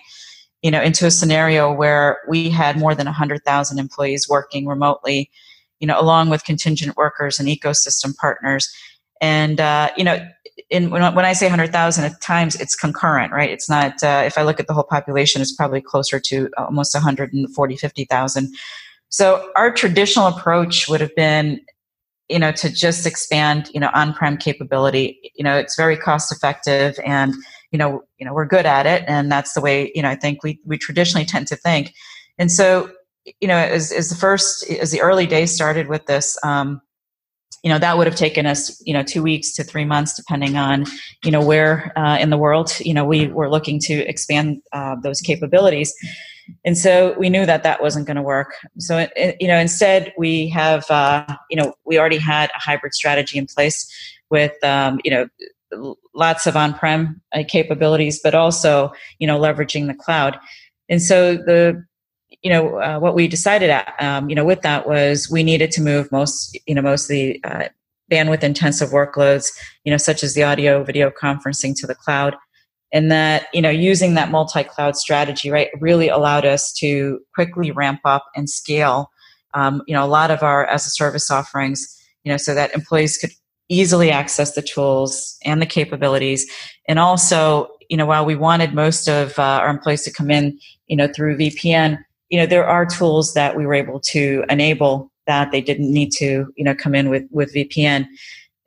you 0.65 0.71
know, 0.71 0.81
into 0.81 1.05
a 1.05 1.11
scenario 1.11 1.71
where 1.71 2.21
we 2.27 2.49
had 2.49 2.75
more 2.75 2.95
than 2.95 3.05
100,000 3.05 3.77
employees 3.77 4.27
working 4.27 4.65
remotely, 4.65 5.29
you 5.79 5.85
know, 5.85 6.01
along 6.01 6.31
with 6.31 6.43
contingent 6.43 6.97
workers 6.97 7.39
and 7.39 7.47
ecosystem 7.47 8.15
partners. 8.15 8.67
And, 9.21 9.61
uh, 9.61 9.91
you 9.95 10.03
know, 10.03 10.27
in, 10.71 10.89
when, 10.89 11.13
when 11.13 11.23
I 11.23 11.33
say 11.33 11.45
100,000 11.45 12.05
at 12.05 12.19
times, 12.19 12.55
it's 12.55 12.75
concurrent, 12.75 13.31
right? 13.31 13.51
It's 13.51 13.69
not, 13.69 14.01
uh, 14.01 14.23
if 14.25 14.39
I 14.39 14.41
look 14.41 14.59
at 14.59 14.65
the 14.65 14.73
whole 14.73 14.85
population, 14.89 15.39
it's 15.39 15.53
probably 15.53 15.81
closer 15.81 16.19
to 16.19 16.49
almost 16.57 16.95
140, 16.95 17.75
50,000. 17.77 18.55
So 19.09 19.51
our 19.55 19.71
traditional 19.71 20.25
approach 20.25 20.89
would 20.89 20.99
have 20.99 21.13
been 21.13 21.61
you 22.27 22.39
know 22.39 22.51
to 22.51 22.73
just 22.73 23.05
expand 23.05 23.69
you 23.71 23.79
know 23.79 23.91
on-prem 23.93 24.35
capability 24.35 25.31
you 25.35 25.43
know 25.43 25.55
it's 25.55 25.75
very 25.75 25.95
cost 25.95 26.31
effective 26.31 26.97
and 27.05 27.35
you 27.71 27.79
know 27.79 28.03
you 28.17 28.25
know 28.25 28.33
we're 28.33 28.45
good 28.45 28.65
at 28.65 28.85
it 28.85 29.03
and 29.07 29.31
that's 29.31 29.53
the 29.53 29.61
way 29.61 29.91
you 29.95 30.01
know 30.01 30.09
i 30.09 30.15
think 30.15 30.43
we 30.43 30.59
we 30.65 30.77
traditionally 30.77 31.25
tend 31.25 31.47
to 31.47 31.55
think 31.55 31.93
and 32.37 32.51
so 32.51 32.89
you 33.39 33.47
know 33.47 33.57
as, 33.57 33.91
as 33.91 34.09
the 34.09 34.15
first 34.15 34.69
as 34.69 34.91
the 34.91 35.01
early 35.01 35.25
days 35.25 35.53
started 35.53 35.87
with 35.87 36.05
this 36.05 36.37
um, 36.43 36.81
you 37.63 37.69
know 37.69 37.79
that 37.79 37.97
would 37.97 38.07
have 38.07 38.15
taken 38.15 38.45
us 38.45 38.81
you 38.85 38.93
know 38.93 39.03
two 39.03 39.23
weeks 39.23 39.53
to 39.53 39.63
three 39.63 39.85
months 39.85 40.15
depending 40.15 40.57
on 40.57 40.85
you 41.23 41.31
know 41.31 41.43
where 41.43 41.91
uh, 41.97 42.17
in 42.17 42.29
the 42.29 42.37
world 42.37 42.71
you 42.79 42.93
know 42.93 43.05
we 43.05 43.27
were 43.27 43.49
looking 43.49 43.79
to 43.79 43.93
expand 44.07 44.61
uh, 44.73 44.95
those 45.01 45.21
capabilities 45.21 45.93
And 46.63 46.77
so 46.77 47.15
we 47.17 47.29
knew 47.29 47.45
that 47.45 47.63
that 47.63 47.81
wasn't 47.81 48.05
going 48.05 48.17
to 48.17 48.21
work. 48.21 48.53
So, 48.77 49.07
you 49.39 49.47
know, 49.47 49.57
instead 49.57 50.13
we 50.17 50.47
have, 50.49 50.89
uh, 50.89 51.25
you 51.49 51.57
know, 51.57 51.73
we 51.85 51.97
already 51.97 52.17
had 52.17 52.49
a 52.55 52.59
hybrid 52.59 52.93
strategy 52.93 53.37
in 53.37 53.47
place 53.47 53.91
with, 54.29 54.53
um, 54.63 54.99
you 55.03 55.11
know, 55.11 55.27
lots 56.13 56.45
of 56.45 56.55
on-prem 56.55 57.21
uh, 57.33 57.43
capabilities, 57.47 58.19
but 58.23 58.35
also, 58.35 58.91
you 59.19 59.27
know, 59.27 59.39
leveraging 59.39 59.87
the 59.87 59.93
cloud. 59.93 60.39
And 60.89 61.01
so 61.01 61.35
the, 61.35 61.83
you 62.41 62.51
know, 62.51 62.79
uh, 62.79 62.99
what 62.99 63.15
we 63.15 63.27
decided, 63.27 63.69
at, 63.69 63.93
um, 63.99 64.29
you 64.29 64.35
know, 64.35 64.45
with 64.45 64.61
that 64.61 64.87
was 64.87 65.29
we 65.29 65.43
needed 65.43 65.71
to 65.71 65.81
move 65.81 66.11
most, 66.11 66.57
you 66.67 66.75
know, 66.75 66.81
most 66.81 67.05
of 67.05 67.09
the 67.09 67.43
uh, 67.43 67.69
bandwidth 68.11 68.43
intensive 68.43 68.89
workloads, 68.89 69.47
you 69.83 69.91
know, 69.91 69.97
such 69.97 70.23
as 70.23 70.33
the 70.33 70.43
audio, 70.43 70.83
video 70.83 71.09
conferencing 71.09 71.75
to 71.79 71.87
the 71.87 71.95
cloud 71.95 72.35
and 72.95 73.11
that 73.11 73.47
you 73.53 73.61
know 73.61 73.69
using 73.69 74.13
that 74.13 74.31
multi-cloud 74.31 74.95
strategy 74.95 75.51
right 75.51 75.69
really 75.79 76.07
allowed 76.07 76.45
us 76.45 76.71
to 76.73 77.19
quickly 77.35 77.71
ramp 77.71 77.99
up 78.05 78.25
and 78.35 78.49
scale 78.49 79.11
um, 79.53 79.83
you 79.87 79.93
know 79.93 80.03
a 80.03 80.07
lot 80.07 80.31
of 80.31 80.41
our 80.41 80.65
as 80.67 80.85
a 80.85 80.89
service 80.89 81.29
offerings 81.29 81.85
you 82.23 82.31
know 82.31 82.37
so 82.37 82.55
that 82.55 82.73
employees 82.73 83.17
could 83.17 83.31
easily 83.69 84.11
access 84.11 84.53
the 84.53 84.61
tools 84.61 85.37
and 85.43 85.61
the 85.61 85.65
capabilities. 85.65 86.49
And 86.87 86.99
also 86.99 87.69
you 87.89 87.97
know 87.97 88.05
while 88.05 88.25
we 88.25 88.35
wanted 88.35 88.73
most 88.73 89.07
of 89.07 89.37
uh, 89.37 89.43
our 89.43 89.69
employees 89.69 90.03
to 90.03 90.11
come 90.11 90.31
in 90.31 90.57
you 90.87 90.95
know 90.95 91.07
through 91.07 91.37
vpn 91.37 92.03
you 92.29 92.39
know 92.39 92.45
there 92.45 92.67
are 92.67 92.85
tools 92.85 93.33
that 93.33 93.55
we 93.55 93.65
were 93.65 93.73
able 93.73 93.99
to 93.99 94.43
enable 94.49 95.11
that 95.27 95.51
they 95.51 95.61
didn't 95.61 95.91
need 95.91 96.11
to 96.11 96.51
you 96.55 96.63
know 96.63 96.75
come 96.75 96.95
in 96.95 97.09
with 97.09 97.23
with 97.31 97.53
vpn 97.53 98.07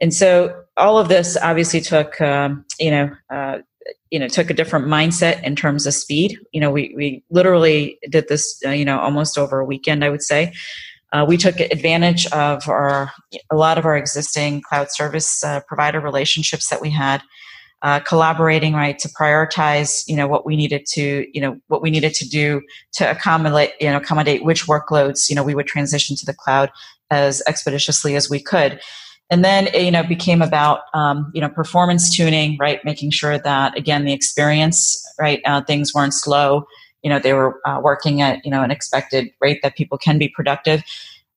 and 0.01 0.15
so 0.15 0.63
all 0.77 0.99
of 0.99 1.09
this 1.09 1.37
obviously 1.43 1.81
took 1.81 2.21
um, 2.21 2.65
you 2.79 2.91
know 2.91 3.11
uh, 3.31 3.59
you 4.11 4.19
know 4.19 4.29
took 4.29 4.51
a 4.51 4.55
different 4.55 4.87
mindset 4.87 5.43
in 5.43 5.57
terms 5.57 5.87
of 5.87 5.95
speed. 5.95 6.39
You 6.53 6.61
know 6.61 6.71
we, 6.71 6.95
we 6.97 7.25
literally 7.31 7.99
did 8.09 8.29
this 8.29 8.61
uh, 8.65 8.71
you 8.71 8.85
know 8.85 8.99
almost 8.99 9.37
over 9.37 9.59
a 9.59 9.65
weekend 9.65 10.05
i 10.05 10.09
would 10.09 10.23
say 10.23 10.53
uh, 11.13 11.25
we 11.27 11.37
took 11.37 11.61
advantage 11.61 12.27
of 12.33 12.69
our 12.69 13.13
a 13.51 13.57
lot 13.57 13.79
of 13.79 13.85
our 13.85 13.97
existing 13.97 14.63
cloud 14.63 14.89
service 14.91 15.43
uh, 15.45 15.61
provider 15.69 16.01
relationships 16.01 16.69
that 16.69 16.81
we 16.81 16.91
had 16.91 17.23
uh, 17.83 18.01
collaborating 18.01 18.75
right 18.75 18.99
to 18.99 19.09
prioritize 19.09 20.03
you 20.09 20.17
know 20.17 20.27
what 20.27 20.45
we 20.45 20.57
needed 20.57 20.85
to 20.87 21.27
you 21.33 21.41
know 21.41 21.59
what 21.69 21.81
we 21.81 21.91
needed 21.91 22.13
to 22.15 22.29
do 22.29 22.61
to 22.93 23.09
accommodate 23.11 23.73
you 23.81 23.89
know 23.89 23.97
accommodate 23.97 24.45
which 24.45 24.67
workloads 24.67 25.29
you 25.29 25.37
know 25.37 25.43
we 25.43 25.55
would 25.55 25.67
transition 25.67 26.17
to 26.17 26.27
the 26.27 26.35
cloud 26.35 26.71
as 27.11 27.43
expeditiously 27.47 28.17
as 28.17 28.29
we 28.29 28.41
could. 28.41 28.81
And 29.31 29.45
then 29.45 29.69
you 29.75 29.91
know 29.91 30.03
became 30.03 30.41
about 30.41 30.81
um, 30.95 31.31
you 31.35 31.41
know 31.43 31.51
performance 31.51 32.15
tuning 32.15 32.57
right 32.59 32.83
making 32.83 33.11
sure 33.11 33.39
that 33.39 33.77
again 33.77 34.07
the 34.07 34.15
experience 34.15 35.05
right 35.21 35.43
uh, 35.45 35.63
things 35.63 35.93
weren't 35.93 36.15
slow 36.15 36.67
you 37.03 37.11
know 37.11 37.19
they 37.19 37.33
were 37.33 37.61
uh, 37.67 37.81
working 37.83 38.21
at 38.21 38.45
you 38.45 38.51
know 38.51 38.63
an 38.63 38.71
expected 38.71 39.31
rate 39.41 39.61
that 39.63 39.77
people 39.77 39.99
can 39.99 40.19
be 40.19 40.29
productive. 40.29 40.83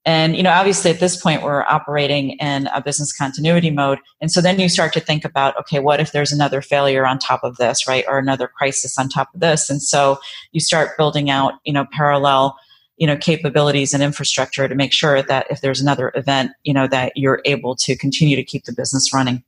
And 0.03 0.35
you 0.35 0.41
know 0.41 0.51
obviously 0.51 0.89
at 0.89 0.99
this 0.99 1.21
point 1.21 1.43
we're 1.43 1.63
operating 1.63 2.31
in 2.31 2.67
a 2.67 2.81
business 2.81 3.15
continuity 3.15 3.69
mode. 3.69 3.99
And 4.19 4.31
so 4.31 4.41
then 4.41 4.59
you 4.59 4.69
start 4.69 4.93
to 4.93 4.99
think 4.99 5.23
about 5.23 5.57
okay 5.57 5.79
what 5.79 5.99
if 5.99 6.11
there's 6.11 6.31
another 6.31 6.61
failure 6.61 7.05
on 7.05 7.19
top 7.19 7.43
of 7.43 7.57
this 7.57 7.87
right? 7.87 8.05
Or 8.07 8.17
another 8.17 8.47
crisis 8.47 8.97
on 8.97 9.09
top 9.09 9.33
of 9.33 9.39
this. 9.39 9.69
And 9.69 9.81
so 9.81 10.19
you 10.51 10.59
start 10.59 10.97
building 10.97 11.29
out 11.29 11.53
you 11.63 11.73
know 11.73 11.85
parallel 11.91 12.57
you 12.97 13.07
know 13.07 13.17
capabilities 13.17 13.93
and 13.93 14.01
infrastructure 14.01 14.67
to 14.67 14.75
make 14.75 14.93
sure 14.93 15.21
that 15.21 15.47
if 15.49 15.61
there's 15.61 15.81
another 15.81 16.11
event 16.15 16.51
you 16.63 16.73
know 16.73 16.87
that 16.87 17.13
you're 17.15 17.41
able 17.45 17.75
to 17.75 17.95
continue 17.95 18.35
to 18.35 18.43
keep 18.43 18.65
the 18.65 18.73
business 18.73 19.13
running. 19.13 19.43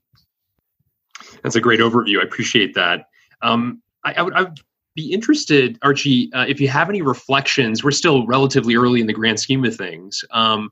That's 1.41 1.55
a 1.55 1.62
great 1.62 1.79
overview. 1.79 2.20
I 2.20 2.24
appreciate 2.24 2.74
that. 2.75 3.08
Um, 3.41 3.82
I, 4.03 4.13
I, 4.13 4.22
would, 4.22 4.34
I, 4.34 4.41
would, 4.43 4.60
be 4.95 5.12
interested 5.12 5.77
archie 5.81 6.31
uh, 6.33 6.45
if 6.47 6.59
you 6.59 6.67
have 6.67 6.89
any 6.89 7.01
reflections 7.01 7.83
we're 7.83 7.91
still 7.91 8.25
relatively 8.27 8.75
early 8.75 9.01
in 9.01 9.07
the 9.07 9.13
grand 9.13 9.39
scheme 9.39 9.63
of 9.65 9.75
things 9.75 10.23
um, 10.31 10.69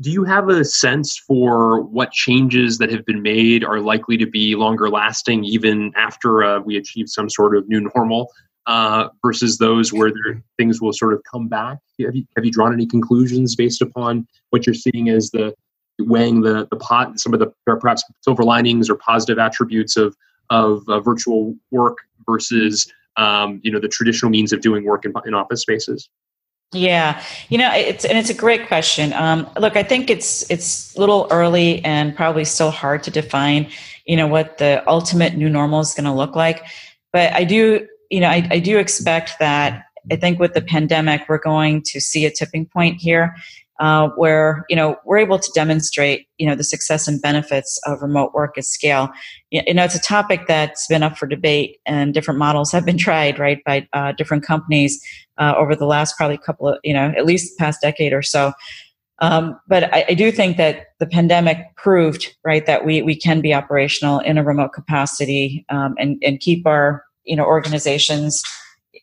do 0.00 0.10
you 0.10 0.24
have 0.24 0.48
a 0.48 0.64
sense 0.64 1.16
for 1.16 1.82
what 1.82 2.10
changes 2.10 2.78
that 2.78 2.90
have 2.90 3.04
been 3.06 3.22
made 3.22 3.64
are 3.64 3.80
likely 3.80 4.16
to 4.16 4.26
be 4.26 4.56
longer 4.56 4.88
lasting 4.88 5.44
even 5.44 5.92
after 5.96 6.42
uh, 6.42 6.60
we 6.60 6.76
achieve 6.76 7.08
some 7.08 7.30
sort 7.30 7.56
of 7.56 7.68
new 7.68 7.88
normal 7.94 8.30
uh, 8.66 9.08
versus 9.24 9.58
those 9.58 9.92
where 9.92 10.10
there, 10.10 10.42
things 10.56 10.80
will 10.80 10.92
sort 10.92 11.12
of 11.12 11.22
come 11.30 11.48
back? 11.48 11.78
Have 12.00 12.16
you, 12.16 12.24
have 12.36 12.44
you 12.44 12.50
drawn 12.50 12.72
any 12.72 12.86
conclusions 12.86 13.54
based 13.54 13.82
upon 13.82 14.26
what 14.50 14.66
you're 14.66 14.74
seeing 14.74 15.08
as 15.10 15.30
the 15.30 15.54
weighing 16.00 16.40
the 16.40 16.66
the 16.70 16.76
pot, 16.76 17.20
some 17.20 17.32
of 17.32 17.40
the 17.40 17.52
perhaps 17.66 18.02
silver 18.22 18.42
linings 18.42 18.90
or 18.90 18.96
positive 18.96 19.38
attributes 19.38 19.96
of 19.96 20.16
of 20.50 20.82
uh, 20.88 21.00
virtual 21.00 21.54
work 21.70 21.98
versus 22.26 22.90
um, 23.16 23.60
you 23.62 23.70
know 23.70 23.80
the 23.80 23.88
traditional 23.88 24.30
means 24.30 24.52
of 24.52 24.60
doing 24.60 24.84
work 24.84 25.04
in, 25.04 25.12
in 25.26 25.34
office 25.34 25.62
spaces? 25.62 26.08
Yeah, 26.72 27.22
you 27.50 27.58
know, 27.58 27.70
it's 27.72 28.04
and 28.04 28.18
it's 28.18 28.30
a 28.30 28.34
great 28.34 28.66
question. 28.66 29.12
Um, 29.12 29.48
look, 29.58 29.76
I 29.76 29.82
think 29.82 30.10
it's 30.10 30.48
it's 30.50 30.94
a 30.96 31.00
little 31.00 31.28
early 31.30 31.84
and 31.84 32.16
probably 32.16 32.44
still 32.44 32.70
hard 32.70 33.02
to 33.04 33.10
define. 33.10 33.68
You 34.06 34.16
know 34.16 34.26
what 34.26 34.58
the 34.58 34.82
ultimate 34.88 35.34
new 35.36 35.48
normal 35.48 35.80
is 35.80 35.94
going 35.94 36.04
to 36.04 36.12
look 36.12 36.34
like, 36.34 36.64
but 37.12 37.32
I 37.32 37.44
do 37.44 37.86
you 38.10 38.20
know, 38.20 38.28
I, 38.28 38.46
I 38.50 38.58
do 38.60 38.78
expect 38.78 39.32
that 39.40 39.86
I 40.10 40.16
think 40.16 40.38
with 40.38 40.54
the 40.54 40.62
pandemic, 40.62 41.22
we're 41.28 41.38
going 41.38 41.82
to 41.86 42.00
see 42.00 42.26
a 42.26 42.30
tipping 42.30 42.66
point 42.66 43.00
here 43.00 43.34
uh, 43.80 44.08
where 44.16 44.64
you 44.68 44.76
know 44.76 44.96
we're 45.04 45.18
able 45.18 45.38
to 45.38 45.50
demonstrate 45.54 46.26
you 46.38 46.46
know 46.46 46.54
the 46.54 46.64
success 46.64 47.08
and 47.08 47.20
benefits 47.20 47.78
of 47.86 48.02
remote 48.02 48.32
work 48.32 48.56
at 48.56 48.64
scale. 48.64 49.10
You 49.50 49.74
know, 49.74 49.84
it's 49.84 49.94
a 49.94 50.00
topic 50.00 50.46
that's 50.46 50.86
been 50.86 51.02
up 51.02 51.16
for 51.16 51.26
debate, 51.26 51.78
and 51.86 52.14
different 52.14 52.38
models 52.38 52.70
have 52.72 52.84
been 52.84 52.98
tried, 53.08 53.38
right, 53.38 53.62
by 53.64 53.88
uh, 53.92 54.12
different 54.12 54.44
companies 54.44 55.02
uh, 55.38 55.54
over 55.56 55.74
the 55.74 55.86
last 55.86 56.16
probably 56.16 56.38
couple 56.38 56.68
of 56.68 56.78
you 56.84 56.94
know 56.94 57.12
at 57.16 57.26
least 57.26 57.58
past 57.58 57.80
decade 57.80 58.12
or 58.12 58.22
so. 58.22 58.52
Um, 59.20 59.58
but 59.68 59.94
I, 59.94 60.04
I, 60.08 60.14
do 60.14 60.32
think 60.32 60.56
that 60.56 60.86
the 60.98 61.06
pandemic 61.06 61.58
proved 61.76 62.34
right 62.44 62.66
that 62.66 62.84
we 62.84 63.00
we 63.02 63.14
can 63.14 63.40
be 63.40 63.54
operational 63.54 64.18
in 64.18 64.38
a 64.38 64.44
remote 64.44 64.72
capacity 64.72 65.64
um, 65.68 65.94
and 65.98 66.20
and 66.24 66.40
keep 66.40 66.66
our 66.66 67.04
you 67.24 67.36
know 67.36 67.44
organizations 67.44 68.42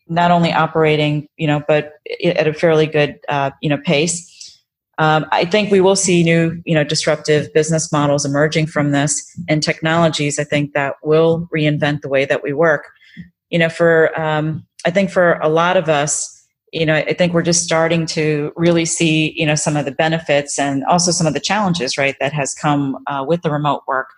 not 0.08 0.30
only 0.30 0.52
operating 0.52 1.26
you 1.38 1.46
know 1.46 1.62
but 1.66 1.94
at 2.24 2.46
a 2.46 2.52
fairly 2.52 2.86
good 2.86 3.18
uh, 3.30 3.50
you 3.62 3.70
know 3.70 3.78
pace 3.78 4.28
um, 4.98 5.26
i 5.32 5.44
think 5.44 5.70
we 5.70 5.80
will 5.80 5.96
see 5.96 6.22
new 6.22 6.60
you 6.64 6.74
know 6.74 6.84
disruptive 6.84 7.52
business 7.52 7.90
models 7.92 8.24
emerging 8.24 8.66
from 8.66 8.90
this 8.92 9.24
and 9.48 9.62
technologies 9.62 10.38
i 10.38 10.44
think 10.44 10.72
that 10.72 10.94
will 11.02 11.48
reinvent 11.54 12.02
the 12.02 12.08
way 12.08 12.24
that 12.24 12.42
we 12.42 12.52
work. 12.52 12.90
You 13.50 13.58
know 13.58 13.68
for 13.68 14.18
um, 14.18 14.66
i 14.86 14.90
think 14.90 15.10
for 15.10 15.34
a 15.34 15.48
lot 15.48 15.76
of 15.76 15.88
us 15.88 16.38
you 16.72 16.86
know 16.86 16.94
i 16.94 17.12
think 17.12 17.34
we're 17.34 17.42
just 17.42 17.62
starting 17.62 18.06
to 18.06 18.52
really 18.56 18.84
see 18.84 19.34
you 19.36 19.46
know 19.46 19.54
some 19.54 19.76
of 19.76 19.84
the 19.84 19.92
benefits 19.92 20.58
and 20.58 20.84
also 20.84 21.10
some 21.10 21.26
of 21.26 21.34
the 21.34 21.40
challenges 21.40 21.98
right 21.98 22.16
that 22.18 22.32
has 22.32 22.54
come 22.54 22.96
uh, 23.06 23.24
with 23.26 23.42
the 23.42 23.50
remote 23.50 23.82
work 23.86 24.08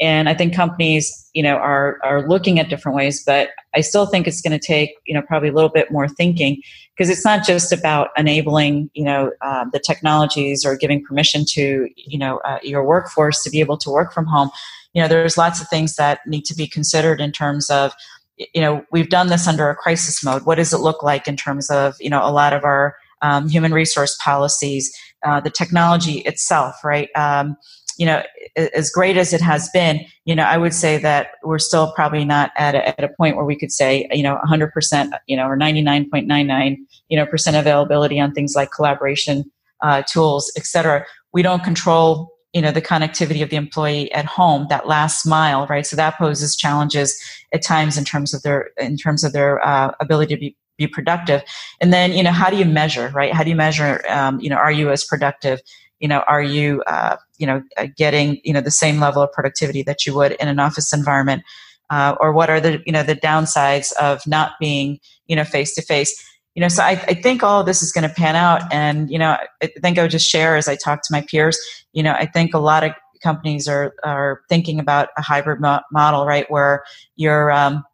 and 0.00 0.28
i 0.28 0.34
think 0.34 0.54
companies 0.54 1.28
you 1.34 1.42
know 1.42 1.56
are 1.56 1.98
are 2.02 2.28
looking 2.28 2.58
at 2.58 2.68
different 2.68 2.96
ways 2.96 3.22
but 3.24 3.50
i 3.74 3.80
still 3.80 4.06
think 4.06 4.26
it's 4.26 4.40
going 4.40 4.58
to 4.58 4.64
take 4.64 4.94
you 5.06 5.14
know 5.14 5.22
probably 5.22 5.48
a 5.48 5.52
little 5.52 5.70
bit 5.70 5.90
more 5.90 6.08
thinking 6.08 6.60
because 6.96 7.10
it's 7.10 7.24
not 7.24 7.46
just 7.46 7.72
about 7.72 8.08
enabling 8.16 8.90
you 8.94 9.04
know 9.04 9.30
uh, 9.42 9.64
the 9.72 9.78
technologies 9.78 10.64
or 10.64 10.76
giving 10.76 11.04
permission 11.04 11.44
to 11.46 11.88
you 11.96 12.18
know 12.18 12.38
uh, 12.38 12.58
your 12.62 12.84
workforce 12.84 13.42
to 13.42 13.50
be 13.50 13.60
able 13.60 13.76
to 13.76 13.90
work 13.90 14.12
from 14.12 14.26
home. 14.26 14.50
You 14.94 15.02
know 15.02 15.08
there's 15.08 15.36
lots 15.36 15.60
of 15.60 15.68
things 15.68 15.96
that 15.96 16.20
need 16.26 16.44
to 16.46 16.54
be 16.54 16.66
considered 16.66 17.20
in 17.20 17.32
terms 17.32 17.70
of 17.70 17.92
you 18.36 18.60
know 18.60 18.84
we've 18.90 19.10
done 19.10 19.28
this 19.28 19.46
under 19.46 19.68
a 19.68 19.76
crisis 19.76 20.24
mode. 20.24 20.46
What 20.46 20.56
does 20.56 20.72
it 20.72 20.78
look 20.78 21.02
like 21.02 21.28
in 21.28 21.36
terms 21.36 21.70
of 21.70 21.94
you 22.00 22.10
know 22.10 22.26
a 22.26 22.32
lot 22.32 22.52
of 22.52 22.64
our 22.64 22.96
um, 23.22 23.48
human 23.48 23.72
resource 23.72 24.16
policies? 24.22 24.94
Uh, 25.24 25.40
the 25.40 25.50
technology 25.50 26.18
itself 26.20 26.76
right? 26.84 27.08
Um, 27.16 27.56
you 27.98 28.06
know, 28.06 28.22
as 28.56 28.90
great 28.90 29.16
as 29.16 29.32
it 29.32 29.40
has 29.40 29.68
been, 29.70 30.04
you 30.24 30.34
know, 30.34 30.44
I 30.44 30.56
would 30.56 30.74
say 30.74 30.98
that 30.98 31.28
we're 31.42 31.58
still 31.58 31.92
probably 31.92 32.24
not 32.24 32.50
at 32.56 32.74
a, 32.74 32.88
at 32.88 33.04
a 33.04 33.08
point 33.16 33.36
where 33.36 33.44
we 33.44 33.56
could 33.56 33.72
say, 33.72 34.08
you 34.12 34.22
know, 34.22 34.38
100%, 34.44 35.10
you 35.26 35.36
know, 35.36 35.46
or 35.46 35.56
99.99, 35.56 36.76
you 37.08 37.16
know, 37.16 37.26
percent 37.26 37.56
availability 37.56 38.20
on 38.20 38.32
things 38.32 38.54
like 38.54 38.70
collaboration 38.70 39.44
uh, 39.82 40.02
tools, 40.02 40.52
et 40.56 40.64
cetera. 40.64 41.04
We 41.32 41.42
don't 41.42 41.64
control, 41.64 42.32
you 42.52 42.62
know, 42.62 42.70
the 42.70 42.82
connectivity 42.82 43.42
of 43.42 43.50
the 43.50 43.56
employee 43.56 44.10
at 44.12 44.24
home, 44.24 44.66
that 44.70 44.86
last 44.86 45.26
mile, 45.26 45.66
right? 45.66 45.86
So 45.86 45.96
that 45.96 46.16
poses 46.18 46.56
challenges 46.56 47.18
at 47.52 47.62
times 47.62 47.98
in 47.98 48.04
terms 48.04 48.32
of 48.34 48.42
their 48.42 48.70
in 48.78 48.96
terms 48.96 49.24
of 49.24 49.32
their 49.32 49.64
uh, 49.66 49.92
ability 50.00 50.34
to 50.34 50.40
be 50.40 50.56
be 50.78 50.86
productive. 50.86 51.42
And 51.80 51.92
then, 51.92 52.12
you 52.12 52.22
know, 52.22 52.32
how 52.32 52.50
do 52.50 52.56
you 52.56 52.64
measure, 52.64 53.10
right? 53.14 53.32
How 53.32 53.42
do 53.42 53.50
you 53.50 53.56
measure, 53.56 54.04
um, 54.08 54.38
you 54.40 54.50
know, 54.50 54.56
are 54.56 54.72
you 54.72 54.90
as 54.90 55.04
productive? 55.04 55.60
You 56.00 56.08
know 56.08 56.22
are 56.28 56.42
you 56.42 56.82
uh, 56.86 57.16
you 57.38 57.46
know 57.46 57.62
uh, 57.76 57.86
getting 57.96 58.40
you 58.44 58.52
know 58.52 58.60
the 58.60 58.70
same 58.70 59.00
level 59.00 59.22
of 59.22 59.32
productivity 59.32 59.82
that 59.82 60.06
you 60.06 60.14
would 60.14 60.32
in 60.32 60.48
an 60.48 60.58
office 60.58 60.92
environment? 60.92 61.42
Uh, 61.88 62.16
or 62.18 62.32
what 62.32 62.50
are 62.50 62.60
the 62.60 62.82
you 62.84 62.92
know 62.92 63.04
the 63.04 63.14
downsides 63.14 63.92
of 63.92 64.26
not 64.26 64.52
being 64.58 64.98
you 65.26 65.36
know 65.36 65.44
face 65.44 65.72
to 65.72 65.80
face 65.80 66.20
you 66.56 66.60
know 66.60 66.66
so 66.66 66.82
I, 66.82 66.92
I 67.06 67.14
think 67.14 67.44
all 67.44 67.60
of 67.60 67.66
this 67.66 67.80
is 67.80 67.92
going 67.92 68.08
to 68.08 68.12
pan 68.12 68.34
out 68.34 68.62
and 68.72 69.08
you 69.08 69.20
know 69.20 69.36
i 69.62 69.66
think 69.80 69.96
i 69.96 70.02
would 70.02 70.10
just 70.10 70.28
share 70.28 70.56
as 70.56 70.66
i 70.66 70.74
talk 70.74 71.02
to 71.02 71.12
my 71.12 71.20
peers 71.30 71.56
you 71.92 72.02
know 72.02 72.10
i 72.12 72.26
think 72.26 72.54
a 72.54 72.58
lot 72.58 72.82
of 72.82 72.90
companies 73.22 73.68
are 73.68 73.94
are 74.04 74.40
thinking 74.48 74.80
about 74.80 75.10
a 75.16 75.22
hybrid 75.22 75.60
mo- 75.60 75.82
model 75.92 76.26
right 76.26 76.50
where 76.50 76.82
you're 77.14 77.52
um, 77.52 77.84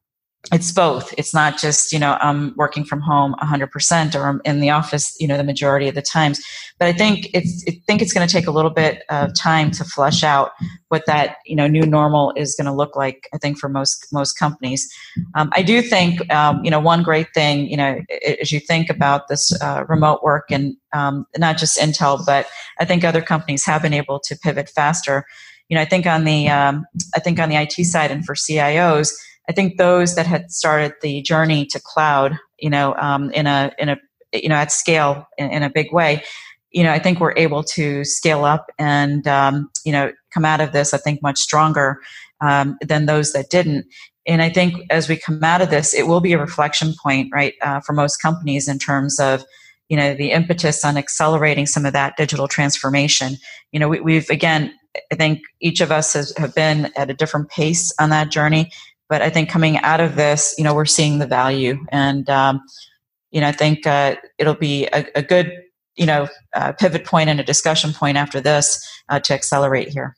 it's 0.51 0.73
both. 0.73 1.15
It's 1.17 1.33
not 1.33 1.57
just, 1.57 1.93
you 1.93 2.01
know, 2.01 2.19
I'm 2.21 2.53
working 2.57 2.85
from 2.85 3.01
home 3.01 3.37
100% 3.41 4.15
or 4.15 4.27
I'm 4.27 4.43
in 4.45 4.59
the 4.59 4.71
office, 4.71 5.15
you 5.21 5.29
know, 5.29 5.37
the 5.37 5.45
majority 5.45 5.87
of 5.87 5.95
the 5.95 6.03
times. 6.03 6.45
But 6.81 6.89
I 6.89 6.93
think 6.93 7.29
it's, 7.33 7.65
I 7.69 7.81
think 7.87 8.03
it's 8.03 8.13
going 8.13 8.27
to 8.27 8.33
take 8.33 8.49
a 8.49 8.51
little 8.51 8.71
bit 8.71 9.05
of 9.09 9.33
time 9.39 9.71
to 9.73 9.85
flush 9.85 10.25
out 10.25 10.51
what 10.89 11.07
that, 11.07 11.37
you 11.47 11.55
know, 11.55 11.69
new 11.69 11.87
normal 11.87 12.33
is 12.37 12.57
going 12.57 12.67
to 12.67 12.73
look 12.73 12.97
like, 12.97 13.29
I 13.33 13.39
think, 13.39 13.57
for 13.57 13.69
most, 13.69 14.09
most 14.13 14.33
companies. 14.33 14.93
Um, 15.37 15.51
I 15.55 15.63
do 15.63 15.81
think, 15.81 16.29
um, 16.35 16.63
you 16.65 16.73
know, 16.73 16.81
one 16.81 17.05
great 17.05 17.29
thing, 17.35 17.69
you 17.69 17.77
know, 17.77 18.01
as 18.41 18.51
you 18.51 18.59
think 18.59 18.91
about 18.91 19.29
this 19.29 19.53
uh, 19.63 19.85
remote 19.89 20.25
work 20.25 20.51
and 20.51 20.75
um, 20.93 21.25
not 21.39 21.57
just 21.57 21.79
Intel, 21.79 22.25
but 22.27 22.49
I 22.81 22.85
think 22.85 23.05
other 23.05 23.23
companies 23.23 23.65
have 23.65 23.83
been 23.83 23.95
able 23.95 24.19
to 24.19 24.37
pivot 24.37 24.69
faster. 24.69 25.25
You 25.69 25.77
know, 25.77 25.83
I 25.83 25.87
think 25.87 26.05
on 26.05 26.25
the, 26.25 26.49
um, 26.49 26.85
I 27.15 27.21
think 27.21 27.39
on 27.39 27.49
the 27.49 27.57
IT 27.57 27.73
side 27.85 28.11
and 28.11 28.27
for 28.27 28.35
CIOs, 28.35 29.15
I 29.49 29.53
think 29.53 29.77
those 29.77 30.15
that 30.15 30.27
had 30.27 30.51
started 30.51 30.95
the 31.03 31.23
journey 31.23 31.67
to 31.67 31.81
cloud, 31.81 32.39
you 32.59 32.71
know, 32.71 32.95
um, 32.95 33.31
in 33.33 33.47
a 33.47 33.73
in 33.79 33.89
a 33.89 33.97
you 34.33 34.49
know 34.49 34.55
at 34.55 34.73
scale 34.73 35.27
in, 35.39 35.51
in, 35.51 35.63
a 35.63 35.71
big 35.71 35.93
way, 35.93 36.23
you 36.71 36.83
know, 36.85 36.93
I 36.93 36.99
think 36.99 37.21
we're 37.21 37.37
able 37.37 37.63
to 37.65 38.05
scale 38.05 38.45
up 38.45 38.71
and 38.79 39.27
um, 39.27 39.71
you 39.85 39.93
know 39.93 40.13
come 40.33 40.45
out 40.45 40.61
of 40.61 40.73
this. 40.73 40.95
I 40.95 40.99
think 40.99 41.23
much 41.23 41.39
stronger 41.39 42.01
um, 42.41 42.77
than 42.81 43.07
those 43.07 43.33
that 43.33 43.51
didn't. 43.51 43.87
And 44.27 44.41
I 44.41 44.51
think 44.51 44.77
as 44.91 45.09
we 45.09 45.17
come 45.17 45.43
out 45.43 45.63
of 45.63 45.71
this, 45.71 45.93
it 45.93 46.07
will 46.07 46.21
be 46.21 46.33
a 46.33 46.39
reflection 46.39 46.95
point, 47.03 47.29
right, 47.33 47.55
uh, 47.63 47.81
for 47.81 47.93
most 47.93 48.19
companies 48.19 48.69
in 48.69 48.79
terms 48.79 49.19
of 49.19 49.45
you 49.89 49.97
know 49.97 50.15
the 50.15 50.31
impetus 50.31 50.85
on 50.85 50.97
accelerating 50.97 51.67
some 51.67 51.85
of 51.85 51.93
that 51.93 52.17
digital 52.17 52.49
transformation. 52.49 53.37
You 53.73 53.81
know, 53.81 53.89
we, 53.89 54.15
have 54.15 54.31
again, 54.31 54.73
I 55.11 55.17
think 55.17 55.41
each 55.61 55.81
of 55.81 55.91
us 55.91 56.13
has, 56.13 56.33
have 56.37 56.55
been 56.55 56.93
at 56.97 57.11
a 57.11 57.15
different 57.15 57.51
pace 57.51 57.93
on 57.99 58.11
that 58.11 58.31
journey 58.31 58.71
but 59.13 59.21
I 59.21 59.29
think 59.29 59.51
coming 59.51 59.77
out 59.81 60.01
of 60.01 60.17
this, 60.17 60.55
you 60.57 60.65
know, 60.65 60.75
we're 60.75 60.87
seeing 60.87 61.19
the 61.19 61.27
value, 61.27 61.85
and 61.91 62.31
um, 62.31 62.63
you 63.31 63.43
know, 63.43 63.49
I 63.49 63.53
think 63.53 63.87
uh, 63.87 64.17
it'll 64.39 64.55
be 64.55 64.87
a, 64.87 65.05
a 65.15 65.23
good, 65.23 65.53
you 65.97 66.07
know, 66.07 66.29
uh, 66.55 66.73
pivot 66.73 67.05
point 67.05 67.29
and 67.29 67.39
a 67.39 67.45
discussion 67.45 67.93
point 67.93 68.17
after 68.17 68.41
this 68.41 68.83
uh, 69.11 69.21
to 69.21 69.35
accelerate 69.35 69.91
here. 69.91 70.17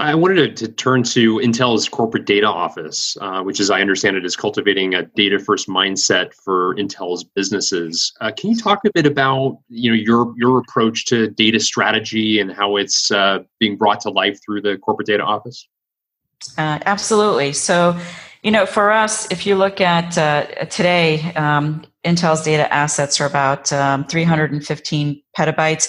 I 0.00 0.16
wanted 0.16 0.56
to, 0.56 0.66
to, 0.66 0.72
turn 0.72 1.04
to 1.04 1.36
Intel's 1.36 1.88
corporate 1.88 2.26
data 2.26 2.48
office, 2.48 3.16
uh, 3.20 3.42
which, 3.42 3.60
as 3.60 3.70
I 3.70 3.80
understand 3.80 4.16
it, 4.16 4.24
is 4.24 4.34
cultivating 4.34 4.92
a 4.92 5.04
data-first 5.04 5.68
mindset 5.68 6.34
for 6.34 6.74
Intel's 6.74 7.22
businesses. 7.22 8.12
Uh, 8.20 8.32
can 8.36 8.50
you 8.50 8.56
talk 8.56 8.80
a 8.84 8.90
bit 8.92 9.06
about 9.06 9.56
you 9.68 9.88
know 9.88 9.96
your 9.96 10.34
your 10.36 10.58
approach 10.58 11.06
to 11.06 11.28
data 11.28 11.60
strategy 11.60 12.40
and 12.40 12.50
how 12.50 12.76
it's 12.76 13.12
uh, 13.12 13.38
being 13.60 13.76
brought 13.76 14.00
to 14.00 14.10
life 14.10 14.40
through 14.44 14.62
the 14.62 14.78
corporate 14.78 15.06
data 15.06 15.22
office? 15.22 15.68
Uh, 16.58 16.78
absolutely. 16.86 17.52
So, 17.52 17.98
you 18.42 18.50
know, 18.50 18.66
for 18.66 18.90
us, 18.90 19.30
if 19.30 19.46
you 19.46 19.54
look 19.56 19.80
at 19.80 20.18
uh, 20.18 20.46
today, 20.66 21.32
um, 21.34 21.84
Intel's 22.04 22.42
data 22.42 22.72
assets 22.72 23.20
are 23.20 23.26
about 23.26 23.72
um, 23.72 24.04
315 24.04 25.22
petabytes, 25.38 25.88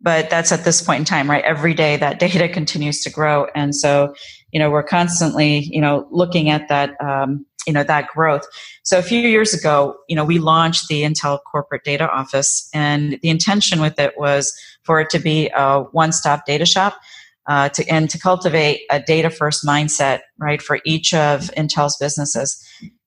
but 0.00 0.28
that's 0.28 0.52
at 0.52 0.64
this 0.64 0.82
point 0.82 1.00
in 1.00 1.04
time, 1.06 1.30
right? 1.30 1.42
Every 1.44 1.72
day 1.72 1.96
that 1.96 2.18
data 2.26 2.48
continues 2.48 3.02
to 3.02 3.10
grow, 3.10 3.46
and 3.54 3.74
so, 3.74 4.14
you 4.52 4.60
know, 4.60 4.70
we're 4.70 4.82
constantly, 4.82 5.60
you 5.60 5.80
know, 5.80 6.06
looking 6.10 6.50
at 6.50 6.68
that, 6.68 7.00
um, 7.00 7.46
you 7.66 7.72
know, 7.72 7.82
that 7.82 8.08
growth. 8.08 8.46
So 8.82 8.98
a 8.98 9.02
few 9.02 9.20
years 9.20 9.54
ago, 9.54 9.96
you 10.06 10.14
know, 10.14 10.24
we 10.24 10.38
launched 10.38 10.88
the 10.88 11.02
Intel 11.02 11.38
Corporate 11.50 11.84
Data 11.84 12.10
Office, 12.10 12.68
and 12.74 13.18
the 13.22 13.30
intention 13.30 13.80
with 13.80 13.98
it 13.98 14.18
was 14.18 14.54
for 14.82 15.00
it 15.00 15.08
to 15.10 15.18
be 15.18 15.50
a 15.56 15.80
one-stop 15.92 16.44
data 16.44 16.66
shop 16.66 16.98
uh, 17.46 17.68
to, 17.70 17.86
and 17.88 18.08
to 18.10 18.18
cultivate 18.18 18.82
a 18.90 19.00
data 19.00 19.30
first 19.30 19.64
mindset, 19.64 20.20
right, 20.38 20.62
for 20.62 20.80
each 20.84 21.12
of 21.12 21.50
Intel's 21.56 21.96
businesses. 21.98 22.62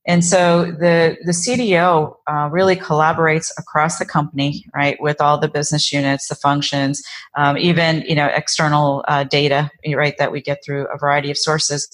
And 0.07 0.23
so 0.23 0.65
the, 0.65 1.17
the 1.25 1.33
CDO 1.33 2.15
uh, 2.27 2.47
really 2.49 2.77
collaborates 2.77 3.51
across 3.57 3.99
the 3.99 4.05
company, 4.05 4.65
right, 4.73 4.95
with 5.01 5.19
all 5.19 5.37
the 5.37 5.49
business 5.49 5.91
units, 5.91 6.29
the 6.29 6.35
functions, 6.35 7.03
um, 7.35 7.57
even, 7.57 8.03
you 8.07 8.15
know, 8.15 8.27
external 8.27 9.03
uh, 9.09 9.25
data, 9.25 9.69
right, 9.93 10.17
that 10.17 10.31
we 10.31 10.41
get 10.41 10.59
through 10.65 10.87
a 10.93 10.97
variety 10.97 11.29
of 11.29 11.37
sources. 11.37 11.89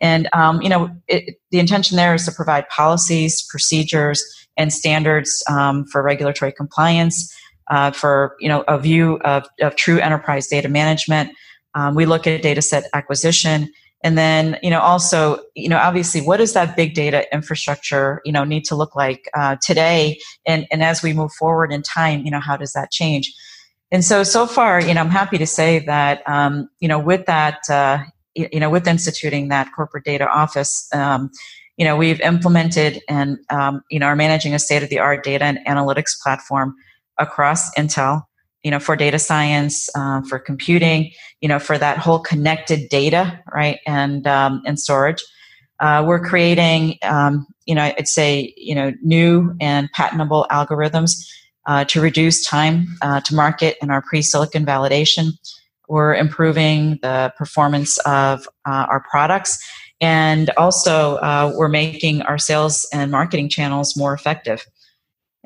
And, 0.00 0.28
um, 0.32 0.62
you 0.62 0.68
know, 0.68 0.90
it, 1.08 1.40
the 1.50 1.58
intention 1.58 1.96
there 1.96 2.14
is 2.14 2.24
to 2.26 2.32
provide 2.32 2.68
policies, 2.68 3.44
procedures, 3.50 4.22
and 4.56 4.72
standards 4.72 5.42
um, 5.50 5.86
for 5.86 6.02
regulatory 6.02 6.52
compliance, 6.52 7.34
uh, 7.68 7.90
for, 7.90 8.36
you 8.38 8.48
know, 8.48 8.62
a 8.68 8.78
view 8.78 9.18
of, 9.24 9.48
of 9.60 9.74
true 9.74 9.98
enterprise 9.98 10.46
data 10.46 10.68
management, 10.68 11.30
um, 11.76 11.94
we 11.94 12.06
look 12.06 12.26
at 12.26 12.42
data 12.42 12.62
set 12.62 12.88
acquisition. 12.94 13.70
And 14.02 14.16
then, 14.16 14.58
you 14.62 14.70
know, 14.70 14.80
also, 14.80 15.40
you 15.54 15.68
know, 15.68 15.78
obviously, 15.78 16.20
what 16.20 16.38
does 16.38 16.52
that 16.54 16.76
big 16.76 16.94
data 16.94 17.26
infrastructure, 17.32 18.20
you 18.24 18.32
know, 18.32 18.44
need 18.44 18.64
to 18.66 18.74
look 18.74 18.96
like 18.96 19.28
uh, 19.34 19.56
today? 19.62 20.18
And, 20.46 20.66
and 20.70 20.82
as 20.82 21.02
we 21.02 21.12
move 21.12 21.32
forward 21.32 21.72
in 21.72 21.82
time, 21.82 22.24
you 22.24 22.30
know, 22.30 22.40
how 22.40 22.56
does 22.56 22.72
that 22.72 22.90
change? 22.90 23.32
And 23.92 24.04
so, 24.04 24.22
so 24.22 24.46
far, 24.46 24.80
you 24.80 24.94
know, 24.94 25.00
I'm 25.00 25.10
happy 25.10 25.38
to 25.38 25.46
say 25.46 25.80
that, 25.80 26.22
um, 26.28 26.68
you 26.80 26.88
know, 26.88 26.98
with 26.98 27.26
that, 27.26 27.68
uh, 27.70 27.98
you 28.34 28.60
know, 28.60 28.70
with 28.70 28.86
instituting 28.86 29.48
that 29.48 29.68
corporate 29.74 30.04
data 30.04 30.28
office, 30.28 30.88
um, 30.92 31.30
you 31.76 31.84
know, 31.84 31.96
we've 31.96 32.20
implemented 32.20 33.00
and, 33.08 33.38
um, 33.50 33.82
you 33.90 33.98
know, 33.98 34.06
are 34.06 34.16
managing 34.16 34.54
a 34.54 34.58
state 34.58 34.82
of 34.82 34.88
the 34.88 34.98
art 34.98 35.24
data 35.24 35.44
and 35.44 35.58
analytics 35.66 36.20
platform 36.22 36.74
across 37.18 37.74
Intel 37.76 38.22
you 38.66 38.72
know, 38.72 38.80
for 38.80 38.96
data 38.96 39.20
science, 39.20 39.88
uh, 39.94 40.20
for 40.22 40.40
computing, 40.40 41.12
you 41.40 41.48
know, 41.48 41.60
for 41.60 41.78
that 41.78 41.98
whole 41.98 42.18
connected 42.18 42.88
data, 42.88 43.40
right, 43.54 43.78
and 43.86 44.26
um, 44.26 44.60
and 44.66 44.80
storage. 44.80 45.22
Uh, 45.78 46.02
we're 46.04 46.18
creating, 46.18 46.98
um, 47.02 47.46
you 47.66 47.76
know, 47.76 47.82
I'd 47.82 48.08
say, 48.08 48.52
you 48.56 48.74
know, 48.74 48.92
new 49.02 49.54
and 49.60 49.88
patentable 49.92 50.48
algorithms 50.50 51.12
uh, 51.66 51.84
to 51.84 52.00
reduce 52.00 52.44
time 52.44 52.88
uh, 53.02 53.20
to 53.20 53.36
market 53.36 53.76
in 53.80 53.92
our 53.92 54.02
pre-silicon 54.02 54.66
validation. 54.66 55.30
We're 55.88 56.16
improving 56.16 56.98
the 57.02 57.32
performance 57.38 57.98
of 57.98 58.48
uh, 58.64 58.86
our 58.90 59.04
products, 59.08 59.64
and 60.00 60.50
also 60.56 61.18
uh, 61.18 61.52
we're 61.54 61.68
making 61.68 62.22
our 62.22 62.36
sales 62.36 62.84
and 62.92 63.12
marketing 63.12 63.48
channels 63.48 63.96
more 63.96 64.12
effective. 64.12 64.66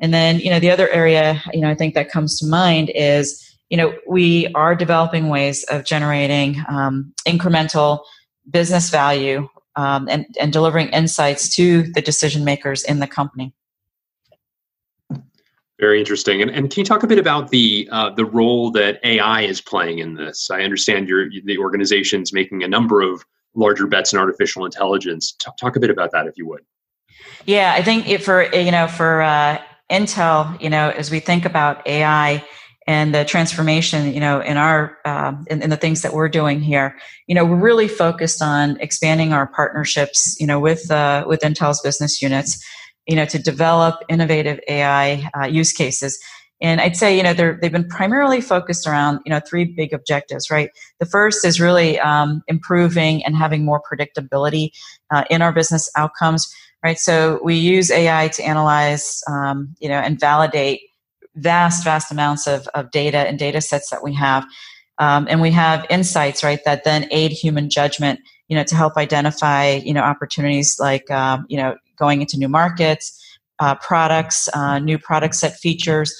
And 0.01 0.13
then, 0.13 0.39
you 0.39 0.49
know, 0.49 0.59
the 0.59 0.71
other 0.71 0.89
area, 0.89 1.41
you 1.53 1.61
know, 1.61 1.69
I 1.69 1.75
think 1.75 1.93
that 1.93 2.09
comes 2.09 2.39
to 2.39 2.47
mind 2.47 2.91
is, 2.95 3.41
you 3.69 3.77
know, 3.77 3.93
we 4.07 4.47
are 4.55 4.75
developing 4.75 5.29
ways 5.29 5.63
of 5.65 5.85
generating 5.85 6.63
um, 6.67 7.13
incremental 7.25 7.99
business 8.49 8.89
value 8.89 9.47
um, 9.75 10.09
and, 10.09 10.25
and 10.39 10.51
delivering 10.51 10.89
insights 10.89 11.55
to 11.55 11.83
the 11.93 12.01
decision 12.01 12.43
makers 12.43 12.83
in 12.83 12.99
the 12.99 13.07
company. 13.07 13.53
Very 15.79 15.99
interesting. 15.99 16.41
And, 16.41 16.51
and 16.51 16.69
can 16.69 16.81
you 16.81 16.85
talk 16.85 17.03
a 17.03 17.07
bit 17.07 17.17
about 17.17 17.49
the 17.49 17.89
uh, 17.91 18.11
the 18.11 18.25
role 18.25 18.69
that 18.71 18.99
AI 19.03 19.41
is 19.41 19.61
playing 19.61 19.97
in 19.97 20.13
this? 20.13 20.51
I 20.51 20.61
understand 20.61 21.07
your 21.07 21.27
the 21.43 21.57
organization's 21.57 22.31
making 22.31 22.63
a 22.63 22.67
number 22.67 23.01
of 23.01 23.25
larger 23.55 23.87
bets 23.87 24.13
in 24.13 24.19
artificial 24.19 24.63
intelligence. 24.63 25.31
T- 25.31 25.49
talk 25.59 25.75
a 25.75 25.79
bit 25.79 25.89
about 25.89 26.11
that, 26.11 26.27
if 26.27 26.37
you 26.37 26.47
would. 26.47 26.61
Yeah, 27.47 27.73
I 27.75 27.81
think 27.81 28.07
it 28.07 28.23
for 28.23 28.43
you 28.53 28.69
know 28.69 28.87
for 28.87 29.23
uh, 29.23 29.59
Intel, 29.91 30.59
you 30.61 30.69
know, 30.69 30.89
as 30.89 31.11
we 31.11 31.19
think 31.19 31.45
about 31.45 31.85
AI 31.87 32.43
and 32.87 33.13
the 33.13 33.25
transformation, 33.25 34.13
you 34.13 34.19
know, 34.19 34.39
in 34.39 34.57
our 34.57 34.97
um, 35.05 35.45
in, 35.49 35.61
in, 35.61 35.69
the 35.69 35.77
things 35.77 36.01
that 36.01 36.13
we're 36.13 36.29
doing 36.29 36.61
here, 36.61 36.97
you 37.27 37.35
know, 37.35 37.45
we're 37.45 37.57
really 37.57 37.87
focused 37.87 38.41
on 38.41 38.79
expanding 38.79 39.33
our 39.33 39.47
partnerships, 39.47 40.35
you 40.39 40.47
know, 40.47 40.59
with 40.59 40.89
uh, 40.89 41.25
with 41.27 41.41
Intel's 41.41 41.81
business 41.81 42.21
units, 42.21 42.65
you 43.05 43.15
know, 43.15 43.25
to 43.25 43.37
develop 43.37 44.01
innovative 44.09 44.59
AI 44.67 45.29
uh, 45.37 45.45
use 45.45 45.73
cases. 45.73 46.19
And 46.61 46.79
I'd 46.79 46.95
say, 46.95 47.17
you 47.17 47.23
know, 47.23 47.33
they're, 47.33 47.57
they've 47.59 47.71
been 47.71 47.87
primarily 47.87 48.39
focused 48.39 48.85
around, 48.85 49.19
you 49.25 49.31
know, 49.31 49.39
three 49.39 49.65
big 49.65 49.93
objectives, 49.93 50.51
right? 50.51 50.69
The 50.99 51.07
first 51.07 51.43
is 51.43 51.59
really 51.59 51.99
um, 51.99 52.43
improving 52.47 53.25
and 53.25 53.35
having 53.35 53.65
more 53.65 53.81
predictability 53.81 54.69
uh, 55.09 55.23
in 55.31 55.41
our 55.41 55.51
business 55.51 55.89
outcomes 55.97 56.53
right? 56.83 56.97
So 56.97 57.39
we 57.43 57.55
use 57.55 57.91
AI 57.91 58.29
to 58.29 58.43
analyze, 58.43 59.21
um, 59.27 59.75
you 59.79 59.89
know, 59.89 59.99
and 59.99 60.19
validate 60.19 60.81
vast, 61.35 61.83
vast 61.83 62.11
amounts 62.11 62.47
of, 62.47 62.67
of 62.73 62.91
data 62.91 63.19
and 63.19 63.37
data 63.37 63.61
sets 63.61 63.89
that 63.89 64.03
we 64.03 64.13
have. 64.15 64.45
Um, 64.97 65.27
and 65.29 65.41
we 65.41 65.51
have 65.51 65.85
insights, 65.89 66.43
right, 66.43 66.59
that 66.65 66.83
then 66.83 67.07
aid 67.11 67.31
human 67.31 67.69
judgment, 67.69 68.19
you 68.47 68.55
know, 68.55 68.63
to 68.63 68.75
help 68.75 68.97
identify, 68.97 69.79
you 69.83 69.93
know, 69.93 70.01
opportunities 70.01 70.77
like, 70.79 71.09
um, 71.09 71.45
you 71.49 71.57
know, 71.57 71.75
going 71.97 72.21
into 72.21 72.37
new 72.37 72.49
markets, 72.49 73.17
uh, 73.61 73.75
products, 73.75 74.49
uh, 74.55 74.79
new 74.79 74.97
product 74.97 75.35
set 75.35 75.55
features, 75.55 76.13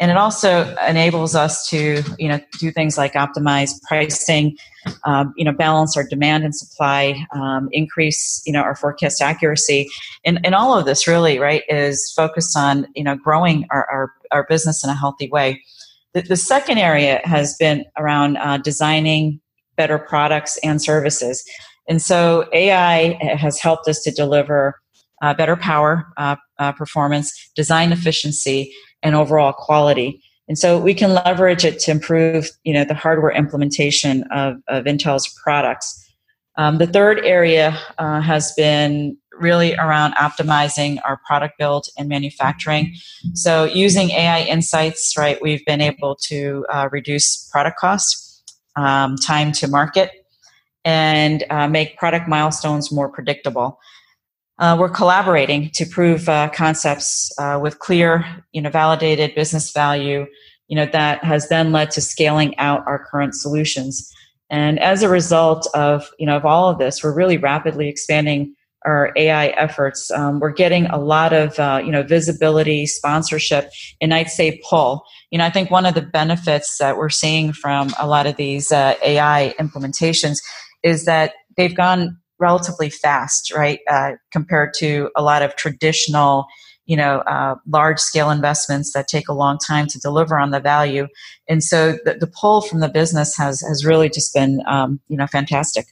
and 0.00 0.10
it 0.10 0.16
also 0.16 0.74
enables 0.86 1.36
us 1.36 1.68
to 1.68 2.02
you 2.18 2.28
know 2.28 2.40
do 2.58 2.72
things 2.72 2.98
like 2.98 3.12
optimize 3.14 3.80
pricing, 3.86 4.56
um, 5.04 5.32
you 5.36 5.44
know 5.44 5.52
balance 5.52 5.96
our 5.96 6.02
demand 6.02 6.44
and 6.44 6.54
supply, 6.54 7.24
um, 7.32 7.68
increase 7.70 8.42
you 8.44 8.52
know 8.52 8.60
our 8.60 8.74
forecast 8.74 9.22
accuracy, 9.22 9.88
and 10.24 10.44
and 10.44 10.56
all 10.56 10.76
of 10.76 10.86
this 10.86 11.06
really 11.06 11.38
right 11.38 11.62
is 11.68 12.12
focused 12.16 12.56
on 12.56 12.86
you 12.96 13.04
know 13.04 13.14
growing 13.14 13.64
our 13.70 13.88
our, 13.88 14.12
our 14.32 14.46
business 14.48 14.82
in 14.82 14.90
a 14.90 14.94
healthy 14.94 15.28
way. 15.30 15.62
The, 16.14 16.22
the 16.22 16.36
second 16.36 16.78
area 16.78 17.20
has 17.22 17.56
been 17.58 17.84
around 17.96 18.38
uh, 18.38 18.58
designing 18.58 19.40
better 19.76 19.98
products 19.98 20.58
and 20.64 20.82
services. 20.82 21.44
And 21.88 22.02
so 22.02 22.48
AI 22.52 23.16
has 23.36 23.58
helped 23.60 23.88
us 23.88 24.02
to 24.02 24.10
deliver 24.10 24.80
uh, 25.22 25.34
better 25.34 25.56
power 25.56 26.06
uh, 26.16 26.36
uh, 26.58 26.72
performance, 26.72 27.50
design 27.54 27.92
efficiency, 27.92 28.72
and 29.02 29.14
overall 29.14 29.52
quality. 29.52 30.22
And 30.48 30.58
so 30.58 30.78
we 30.78 30.94
can 30.94 31.12
leverage 31.12 31.64
it 31.64 31.78
to 31.80 31.90
improve, 31.90 32.50
you 32.64 32.72
know, 32.72 32.84
the 32.84 32.94
hardware 32.94 33.32
implementation 33.32 34.22
of, 34.30 34.56
of 34.68 34.84
Intel's 34.84 35.28
products. 35.42 36.04
Um, 36.56 36.78
the 36.78 36.86
third 36.86 37.20
area 37.24 37.78
uh, 37.98 38.20
has 38.20 38.52
been 38.54 39.16
really 39.38 39.74
around 39.76 40.14
optimizing 40.14 40.98
our 41.04 41.20
product 41.24 41.58
build 41.58 41.86
and 41.96 42.08
manufacturing. 42.08 42.94
So 43.34 43.64
using 43.64 44.10
AI 44.10 44.42
insights, 44.42 45.14
right, 45.16 45.40
we've 45.40 45.64
been 45.66 45.80
able 45.80 46.16
to 46.22 46.66
uh, 46.72 46.88
reduce 46.90 47.48
product 47.52 47.78
costs, 47.78 48.42
um, 48.74 49.16
time 49.16 49.52
to 49.52 49.68
market, 49.68 50.10
and 50.84 51.44
uh, 51.50 51.68
make 51.68 51.96
product 51.98 52.28
milestones 52.28 52.90
more 52.90 53.08
predictable. 53.08 53.78
Uh, 54.58 54.76
we're 54.78 54.88
collaborating 54.88 55.70
to 55.70 55.86
prove 55.86 56.28
uh, 56.28 56.48
concepts 56.48 57.30
uh, 57.38 57.58
with 57.62 57.78
clear, 57.78 58.24
you 58.52 58.60
know, 58.60 58.70
validated 58.70 59.34
business 59.34 59.70
value, 59.70 60.26
you 60.66 60.76
know, 60.76 60.86
that 60.86 61.22
has 61.22 61.48
then 61.48 61.70
led 61.70 61.90
to 61.92 62.00
scaling 62.00 62.56
out 62.58 62.84
our 62.86 63.04
current 63.04 63.34
solutions. 63.34 64.12
And 64.50 64.80
as 64.80 65.02
a 65.02 65.08
result 65.08 65.68
of, 65.74 66.08
you 66.18 66.26
know, 66.26 66.36
of 66.36 66.44
all 66.44 66.70
of 66.70 66.78
this, 66.78 67.04
we're 67.04 67.14
really 67.14 67.36
rapidly 67.36 67.88
expanding 67.88 68.54
our 68.84 69.12
AI 69.16 69.48
efforts. 69.48 70.10
Um, 70.10 70.40
we're 70.40 70.52
getting 70.52 70.86
a 70.86 70.98
lot 70.98 71.32
of, 71.32 71.58
uh, 71.58 71.80
you 71.84 71.92
know, 71.92 72.02
visibility, 72.02 72.86
sponsorship, 72.86 73.70
and 74.00 74.14
I'd 74.14 74.30
say 74.30 74.60
pull. 74.68 75.04
You 75.30 75.38
know, 75.38 75.44
I 75.44 75.50
think 75.50 75.70
one 75.70 75.84
of 75.86 75.94
the 75.94 76.02
benefits 76.02 76.78
that 76.78 76.96
we're 76.96 77.10
seeing 77.10 77.52
from 77.52 77.92
a 77.98 78.06
lot 78.06 78.26
of 78.26 78.36
these 78.36 78.72
uh, 78.72 78.94
AI 79.04 79.54
implementations 79.60 80.38
is 80.82 81.04
that 81.04 81.34
they've 81.56 81.76
gone 81.76 82.18
relatively 82.38 82.90
fast, 82.90 83.52
right, 83.52 83.80
uh, 83.90 84.12
compared 84.30 84.74
to 84.74 85.10
a 85.16 85.22
lot 85.22 85.42
of 85.42 85.56
traditional, 85.56 86.46
you 86.86 86.96
know, 86.96 87.18
uh, 87.20 87.56
large 87.66 87.98
scale 87.98 88.30
investments 88.30 88.92
that 88.92 89.08
take 89.08 89.28
a 89.28 89.34
long 89.34 89.58
time 89.58 89.86
to 89.88 89.98
deliver 89.98 90.38
on 90.38 90.50
the 90.50 90.60
value. 90.60 91.06
And 91.48 91.62
so 91.62 91.98
the, 92.04 92.14
the 92.14 92.26
pull 92.26 92.60
from 92.60 92.80
the 92.80 92.88
business 92.88 93.36
has 93.36 93.60
has 93.60 93.84
really 93.84 94.08
just 94.08 94.32
been, 94.34 94.62
um, 94.66 95.00
you 95.08 95.16
know, 95.16 95.26
fantastic. 95.26 95.86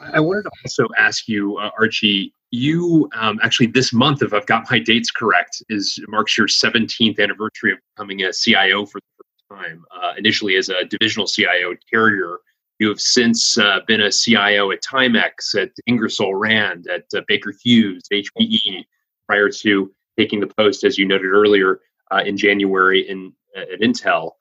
I 0.00 0.20
wanted 0.20 0.42
to 0.42 0.50
also 0.64 0.86
ask 0.98 1.28
you, 1.28 1.58
uh, 1.58 1.70
Archie. 1.78 2.32
You 2.50 3.10
um, 3.14 3.38
actually 3.42 3.66
this 3.66 3.92
month, 3.92 4.22
if 4.22 4.32
I've 4.32 4.46
got 4.46 4.70
my 4.70 4.78
dates 4.78 5.10
correct, 5.10 5.62
is 5.68 5.98
marks 6.08 6.38
your 6.38 6.46
17th 6.46 7.20
anniversary 7.20 7.72
of 7.72 7.78
becoming 7.94 8.22
a 8.22 8.32
CIO 8.32 8.86
for 8.86 9.00
the 9.00 9.06
first 9.18 9.62
time. 9.62 9.84
Uh, 9.94 10.14
initially 10.16 10.56
as 10.56 10.70
a 10.70 10.84
divisional 10.86 11.26
CIO 11.26 11.74
Carrier, 11.90 12.38
you 12.78 12.88
have 12.88 13.00
since 13.00 13.58
uh, 13.58 13.80
been 13.86 14.00
a 14.00 14.10
CIO 14.10 14.70
at 14.70 14.82
Timex, 14.82 15.54
at 15.60 15.70
Ingersoll 15.86 16.34
Rand, 16.34 16.86
at 16.88 17.04
uh, 17.16 17.22
Baker 17.26 17.52
Hughes, 17.62 18.04
HPE, 18.12 18.84
prior 19.26 19.48
to 19.48 19.92
taking 20.16 20.40
the 20.40 20.46
post, 20.46 20.84
as 20.84 20.96
you 20.98 21.06
noted 21.06 21.28
earlier, 21.28 21.80
uh, 22.10 22.22
in 22.24 22.36
January 22.36 23.08
in, 23.08 23.32
at 23.56 23.80
Intel. 23.80 24.32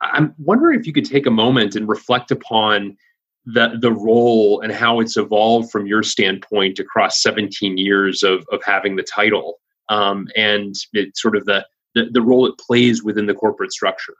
I'm 0.00 0.34
wondering 0.38 0.78
if 0.78 0.86
you 0.86 0.92
could 0.92 1.04
take 1.04 1.26
a 1.26 1.30
moment 1.30 1.76
and 1.76 1.88
reflect 1.88 2.30
upon 2.30 2.96
the, 3.44 3.76
the 3.80 3.92
role 3.92 4.60
and 4.60 4.72
how 4.72 5.00
it's 5.00 5.16
evolved 5.16 5.70
from 5.70 5.86
your 5.86 6.02
standpoint 6.02 6.78
across 6.78 7.22
17 7.22 7.76
years 7.76 8.22
of, 8.22 8.44
of 8.52 8.62
having 8.64 8.96
the 8.96 9.02
title 9.02 9.60
um, 9.88 10.28
and 10.36 10.74
it, 10.92 11.16
sort 11.16 11.36
of 11.36 11.44
the, 11.46 11.66
the, 11.94 12.06
the 12.12 12.22
role 12.22 12.46
it 12.46 12.58
plays 12.58 13.02
within 13.02 13.26
the 13.26 13.34
corporate 13.34 13.72
structure. 13.72 14.14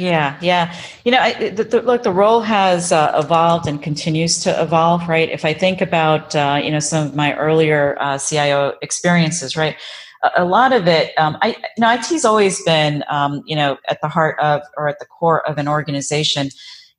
Yeah, 0.00 0.38
yeah. 0.40 0.74
You 1.04 1.12
know, 1.12 1.18
I, 1.18 1.50
the, 1.50 1.62
the, 1.62 1.82
look, 1.82 2.04
the 2.04 2.12
role 2.12 2.40
has 2.40 2.90
uh, 2.90 3.12
evolved 3.22 3.66
and 3.66 3.82
continues 3.82 4.40
to 4.40 4.62
evolve, 4.62 5.06
right? 5.06 5.28
If 5.28 5.44
I 5.44 5.52
think 5.52 5.82
about, 5.82 6.34
uh, 6.34 6.58
you 6.62 6.70
know, 6.70 6.78
some 6.78 7.06
of 7.08 7.14
my 7.14 7.36
earlier 7.36 7.98
uh, 8.00 8.16
CIO 8.16 8.72
experiences, 8.80 9.58
right? 9.58 9.76
A, 10.22 10.42
a 10.42 10.44
lot 10.46 10.72
of 10.72 10.88
it, 10.88 11.12
um, 11.18 11.36
I, 11.42 11.48
you 11.48 11.80
know, 11.80 11.92
IT's 11.92 12.24
always 12.24 12.62
been, 12.64 13.04
um, 13.10 13.42
you 13.44 13.54
know, 13.54 13.76
at 13.90 14.00
the 14.00 14.08
heart 14.08 14.38
of 14.40 14.62
or 14.78 14.88
at 14.88 14.98
the 15.00 15.04
core 15.04 15.46
of 15.46 15.58
an 15.58 15.68
organization. 15.68 16.48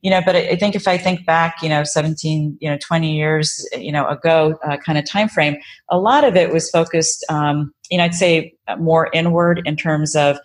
You 0.03 0.11
know, 0.11 0.21
but 0.23 0.35
I 0.35 0.55
think 0.55 0.75
if 0.75 0.87
I 0.87 0.97
think 0.97 1.25
back, 1.25 1.55
you 1.63 1.69
know, 1.69 1.83
17, 1.83 2.57
you 2.59 2.69
know, 2.69 2.77
20 2.77 3.15
years, 3.15 3.67
you 3.73 3.91
know, 3.91 4.07
ago 4.07 4.59
uh, 4.63 4.77
kind 4.77 4.99
of 4.99 5.05
time 5.05 5.27
frame, 5.27 5.57
a 5.89 5.97
lot 5.97 6.23
of 6.23 6.35
it 6.35 6.51
was 6.51 6.69
focused, 6.69 7.25
um, 7.29 7.73
you 7.89 7.97
know, 7.97 8.03
I'd 8.03 8.13
say 8.13 8.53
more 8.77 9.09
inward 9.11 9.61
in 9.65 9.75
terms 9.75 10.15
of, 10.15 10.37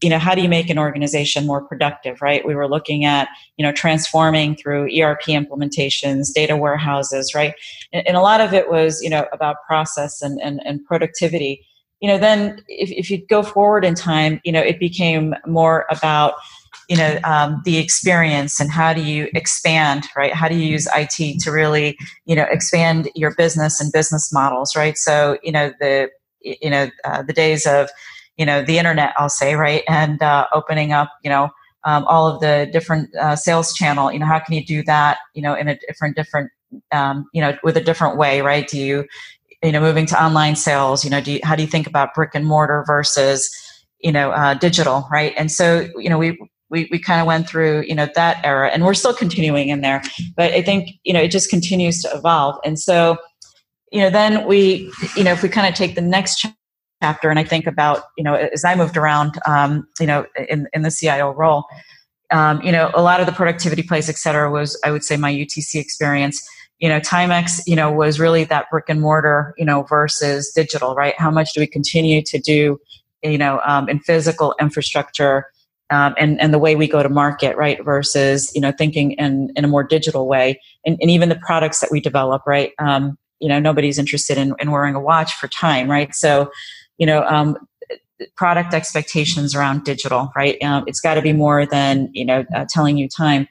you 0.00 0.08
know 0.08 0.18
how 0.18 0.34
do 0.34 0.42
you 0.42 0.48
make 0.48 0.70
an 0.70 0.78
organization 0.78 1.46
more 1.46 1.62
productive 1.62 2.22
right? 2.22 2.46
We 2.46 2.54
were 2.54 2.68
looking 2.68 3.04
at 3.04 3.28
you 3.56 3.64
know 3.64 3.72
transforming 3.72 4.56
through 4.56 4.88
erp 5.00 5.22
implementations 5.22 6.32
data 6.32 6.56
warehouses 6.56 7.34
right? 7.34 7.54
And, 7.92 8.06
and 8.06 8.16
a 8.16 8.20
lot 8.20 8.40
of 8.40 8.54
it 8.54 8.70
was 8.70 9.02
you 9.02 9.10
know 9.10 9.26
about 9.32 9.56
process 9.66 10.22
and, 10.22 10.40
and, 10.40 10.60
and 10.64 10.84
productivity. 10.84 11.66
You 12.00 12.08
know 12.08 12.18
then 12.18 12.62
if, 12.68 12.90
if 12.90 13.10
you 13.10 13.24
go 13.26 13.42
forward 13.42 13.84
in 13.84 13.94
time 13.94 14.40
you 14.44 14.52
know 14.52 14.60
it 14.60 14.78
became 14.78 15.34
more 15.46 15.86
about 15.90 16.34
you 16.88 16.96
know 16.96 17.18
um, 17.24 17.60
the 17.64 17.78
experience 17.78 18.60
and 18.60 18.70
how 18.70 18.92
do 18.92 19.02
you 19.02 19.28
expand 19.34 20.06
right? 20.16 20.34
How 20.34 20.48
do 20.48 20.56
you 20.56 20.66
use 20.66 20.88
it 20.96 21.40
to 21.40 21.50
really 21.50 21.96
you 22.26 22.36
know 22.36 22.46
expand 22.50 23.10
your 23.14 23.34
business 23.34 23.80
and 23.80 23.92
business 23.92 24.32
models 24.32 24.76
right? 24.76 24.96
So 24.96 25.38
you 25.42 25.52
know 25.52 25.72
the 25.80 26.10
you 26.40 26.70
know 26.70 26.90
uh, 27.04 27.22
the 27.22 27.32
days 27.32 27.66
of 27.66 27.90
you 28.40 28.46
know 28.46 28.62
the 28.64 28.78
internet 28.78 29.12
i'll 29.18 29.28
say 29.28 29.54
right 29.54 29.84
and 29.86 30.22
uh, 30.22 30.46
opening 30.54 30.92
up 30.92 31.12
you 31.22 31.30
know 31.30 31.50
um, 31.84 32.04
all 32.06 32.26
of 32.26 32.40
the 32.40 32.68
different 32.72 33.14
uh, 33.16 33.36
sales 33.36 33.72
channel 33.74 34.10
you 34.10 34.18
know 34.18 34.26
how 34.26 34.40
can 34.40 34.54
you 34.54 34.64
do 34.64 34.82
that 34.82 35.18
you 35.34 35.42
know 35.42 35.54
in 35.54 35.68
a 35.68 35.78
different 35.86 36.16
different 36.16 36.50
um, 36.90 37.28
you 37.34 37.40
know 37.40 37.56
with 37.62 37.76
a 37.76 37.80
different 37.82 38.16
way 38.16 38.40
right 38.40 38.66
do 38.66 38.78
you 38.78 39.04
you 39.62 39.72
know 39.72 39.80
moving 39.80 40.06
to 40.06 40.24
online 40.24 40.56
sales 40.56 41.04
you 41.04 41.10
know 41.10 41.20
do 41.20 41.32
you, 41.32 41.40
how 41.44 41.54
do 41.54 41.62
you 41.62 41.68
think 41.68 41.86
about 41.86 42.14
brick 42.14 42.30
and 42.34 42.46
mortar 42.46 42.82
versus 42.86 43.54
you 44.00 44.10
know 44.10 44.30
uh, 44.30 44.54
digital 44.54 45.06
right 45.12 45.34
and 45.36 45.52
so 45.52 45.86
you 45.96 46.08
know 46.08 46.18
we 46.18 46.38
we, 46.70 46.88
we 46.92 46.98
kind 46.98 47.20
of 47.20 47.26
went 47.26 47.46
through 47.46 47.82
you 47.82 47.94
know 47.94 48.08
that 48.14 48.40
era 48.42 48.70
and 48.70 48.86
we're 48.86 48.94
still 48.94 49.14
continuing 49.14 49.68
in 49.68 49.82
there 49.82 50.00
but 50.34 50.50
i 50.54 50.62
think 50.62 50.88
you 51.04 51.12
know 51.12 51.20
it 51.20 51.30
just 51.30 51.50
continues 51.50 52.00
to 52.00 52.08
evolve 52.14 52.56
and 52.64 52.78
so 52.78 53.18
you 53.92 54.00
know 54.00 54.08
then 54.08 54.46
we 54.46 54.90
you 55.14 55.24
know 55.24 55.32
if 55.32 55.42
we 55.42 55.48
kind 55.50 55.66
of 55.66 55.74
take 55.74 55.94
the 55.94 56.00
next 56.00 56.46
chapter 57.02 57.30
and 57.30 57.38
I 57.38 57.44
think 57.44 57.66
about, 57.66 58.04
you 58.16 58.24
know, 58.24 58.34
as 58.34 58.64
I 58.64 58.74
moved 58.74 58.96
around, 58.96 59.38
um, 59.46 59.86
you 59.98 60.06
know, 60.06 60.26
in, 60.48 60.68
in 60.72 60.82
the 60.82 60.90
CIO 60.90 61.30
role, 61.30 61.64
um, 62.30 62.60
you 62.62 62.70
know, 62.70 62.90
a 62.94 63.02
lot 63.02 63.20
of 63.20 63.26
the 63.26 63.32
productivity 63.32 63.82
plays, 63.82 64.08
et 64.08 64.16
cetera, 64.16 64.50
was, 64.50 64.80
I 64.84 64.90
would 64.90 65.02
say, 65.02 65.16
my 65.16 65.32
UTC 65.32 65.76
experience. 65.76 66.46
You 66.78 66.88
know, 66.88 67.00
Timex, 67.00 67.62
you 67.66 67.76
know, 67.76 67.90
was 67.92 68.18
really 68.18 68.44
that 68.44 68.70
brick 68.70 68.86
and 68.88 69.00
mortar, 69.00 69.54
you 69.58 69.64
know, 69.64 69.82
versus 69.82 70.50
digital, 70.54 70.94
right? 70.94 71.14
How 71.18 71.30
much 71.30 71.52
do 71.52 71.60
we 71.60 71.66
continue 71.66 72.22
to 72.22 72.38
do, 72.38 72.78
you 73.22 73.36
know, 73.36 73.60
um, 73.66 73.88
in 73.88 74.00
physical 74.00 74.54
infrastructure 74.60 75.46
um, 75.90 76.14
and, 76.18 76.40
and 76.40 76.54
the 76.54 76.58
way 76.58 76.76
we 76.76 76.86
go 76.86 77.02
to 77.02 77.08
market, 77.08 77.56
right? 77.56 77.84
Versus, 77.84 78.50
you 78.54 78.60
know, 78.60 78.72
thinking 78.72 79.12
in, 79.12 79.52
in 79.56 79.64
a 79.64 79.68
more 79.68 79.82
digital 79.82 80.26
way. 80.26 80.60
And, 80.86 80.96
and 81.00 81.10
even 81.10 81.28
the 81.28 81.36
products 81.36 81.80
that 81.80 81.90
we 81.90 82.00
develop, 82.00 82.42
right? 82.46 82.72
Um, 82.78 83.18
you 83.40 83.48
know, 83.48 83.58
nobody's 83.58 83.98
interested 83.98 84.38
in, 84.38 84.54
in 84.58 84.70
wearing 84.70 84.94
a 84.94 85.00
watch 85.00 85.34
for 85.34 85.48
time, 85.48 85.90
right? 85.90 86.14
So, 86.14 86.50
you 87.00 87.06
know 87.06 87.24
um, 87.24 87.56
product 88.36 88.74
expectations 88.74 89.54
around 89.54 89.84
digital 89.84 90.30
right? 90.36 90.62
Um, 90.62 90.84
it's 90.86 91.00
got 91.00 91.14
to 91.14 91.22
be 91.22 91.32
more 91.32 91.66
than 91.66 92.10
you 92.12 92.24
know 92.24 92.44
uh, 92.54 92.66
telling 92.68 92.96
you 92.96 93.08
time. 93.08 93.48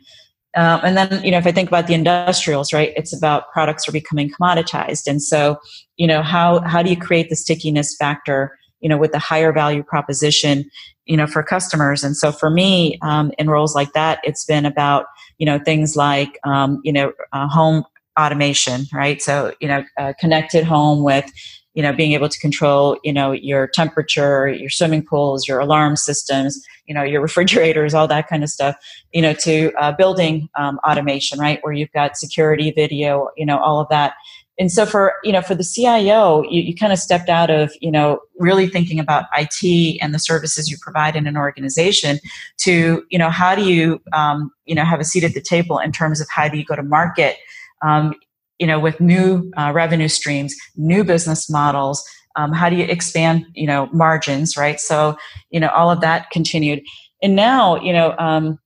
Um, 0.56 0.82
and 0.84 0.98
then 0.98 1.24
you 1.24 1.30
know 1.30 1.38
if 1.38 1.46
i 1.46 1.52
think 1.52 1.70
about 1.70 1.86
the 1.86 1.94
industrials 1.94 2.74
right 2.74 2.92
it's 2.96 3.16
about 3.16 3.52
products 3.52 3.88
are 3.88 3.92
becoming 3.92 4.32
commoditized. 4.32 5.08
And 5.08 5.22
so 5.22 5.58
you 5.98 6.08
know 6.08 6.22
how 6.22 6.62
how 6.62 6.82
do 6.82 6.90
you 6.90 6.98
create 6.98 7.30
the 7.30 7.36
stickiness 7.36 7.96
factor 7.98 8.58
you 8.80 8.90
know 8.90 8.98
with 8.98 9.12
the 9.12 9.20
higher 9.20 9.52
value 9.52 9.84
proposition 9.84 10.66
you 11.06 11.18
know 11.18 11.28
for 11.28 11.44
customers? 11.44 12.04
And 12.04 12.16
so 12.16 12.32
for 12.32 12.50
me 12.50 12.98
um, 13.02 13.32
in 13.38 13.50
roles 13.50 13.76
like 13.76 13.94
that 13.94 14.20
it's 14.24 14.46
been 14.46 14.66
about 14.66 15.06
you 15.40 15.46
know 15.46 15.60
things 15.60 15.96
like 15.96 16.40
um, 16.46 16.80
you 16.84 16.94
know 16.94 17.12
uh, 17.34 17.48
home 17.48 17.84
automation 18.20 18.86
right? 18.94 19.22
So 19.22 19.54
you 19.60 19.68
know 19.68 19.84
connected 20.20 20.64
home 20.66 21.04
with 21.04 21.32
you 21.80 21.84
know 21.84 21.94
being 21.94 22.12
able 22.12 22.28
to 22.28 22.38
control 22.39 23.00
you 23.06 23.13
know 23.13 23.32
your 23.32 23.65
temperature 23.65 24.50
your 24.50 24.70
swimming 24.70 25.02
pools 25.02 25.48
your 25.48 25.60
alarm 25.60 25.96
systems 25.96 26.62
you 26.88 26.94
know 26.94 27.04
your 27.04 27.22
refrigerators 27.28 27.94
all 27.94 28.06
that 28.06 28.28
kind 28.28 28.44
of 28.44 28.50
stuff 28.50 28.76
you 29.13 29.22
know 29.22 29.32
to 29.32 29.72
uh, 29.80 29.94
building 29.94 30.50
um, 30.58 30.78
automation 30.86 31.39
right? 31.39 31.60
Where 31.62 31.72
you've 31.72 31.94
got 31.94 32.18
security 32.18 32.72
video 32.72 33.30
you 33.38 33.46
know 33.46 33.58
all 33.60 33.80
of 33.80 33.88
that. 33.88 34.15
And 34.60 34.70
so 34.70 34.86
for 34.86 35.13
you 35.24 35.32
know 35.32 35.42
for 35.42 35.56
the 35.56 35.63
cio 35.63 36.44
you, 36.44 36.62
you 36.63 36.76
kind 36.76 36.92
of 36.92 37.00
stepped 37.00 37.30
out 37.30 37.50
of 37.50 37.72
you 37.80 37.92
know 37.92 38.20
really 38.38 38.68
thinking 38.68 39.00
about 39.00 39.24
it 39.38 40.02
and 40.02 40.13
the 40.13 40.20
services 40.20 40.70
you 40.70 40.76
provide 40.82 41.15
in 41.15 41.28
an 41.28 41.38
organization 41.38 42.20
to 42.58 43.06
you 43.10 43.18
know 43.18 43.30
how 43.30 43.56
do 43.56 43.63
you 43.63 44.02
um, 44.12 44.52
you 44.65 44.76
know 44.76 44.84
have 44.84 45.00
a 45.00 45.06
seat 45.06 45.24
at 45.24 45.34
the 45.34 45.42
table 45.42 45.80
in 45.80 45.94
terms 45.94 46.20
of 46.20 46.28
how 46.30 46.50
do 46.50 46.58
you 46.58 46.65
go 46.65 46.76
to 46.76 46.84
market? 46.84 47.38
Um, 47.82 48.15
you 48.60 48.67
know, 48.67 48.80
with 48.80 49.00
new 49.02 49.52
uh, 49.58 49.72
revenue 49.74 50.08
streams, 50.08 50.56
new 50.76 51.04
business 51.04 51.50
models. 51.50 52.04
Um, 52.36 52.54
how 52.54 52.69
do 52.69 52.76
you 52.76 52.86
expand, 52.86 53.45
you 53.54 53.65
know, 53.65 53.89
margins, 53.91 54.56
right? 54.56 54.80
So, 54.80 55.17
you 55.50 55.60
know, 55.60 55.69
all 55.69 55.89
of 55.89 56.02
that 56.02 56.30
continued, 56.30 56.82
and 57.22 57.36
now, 57.36 57.82
you 57.82 57.91
know, 57.91 58.15
um, 58.17 58.60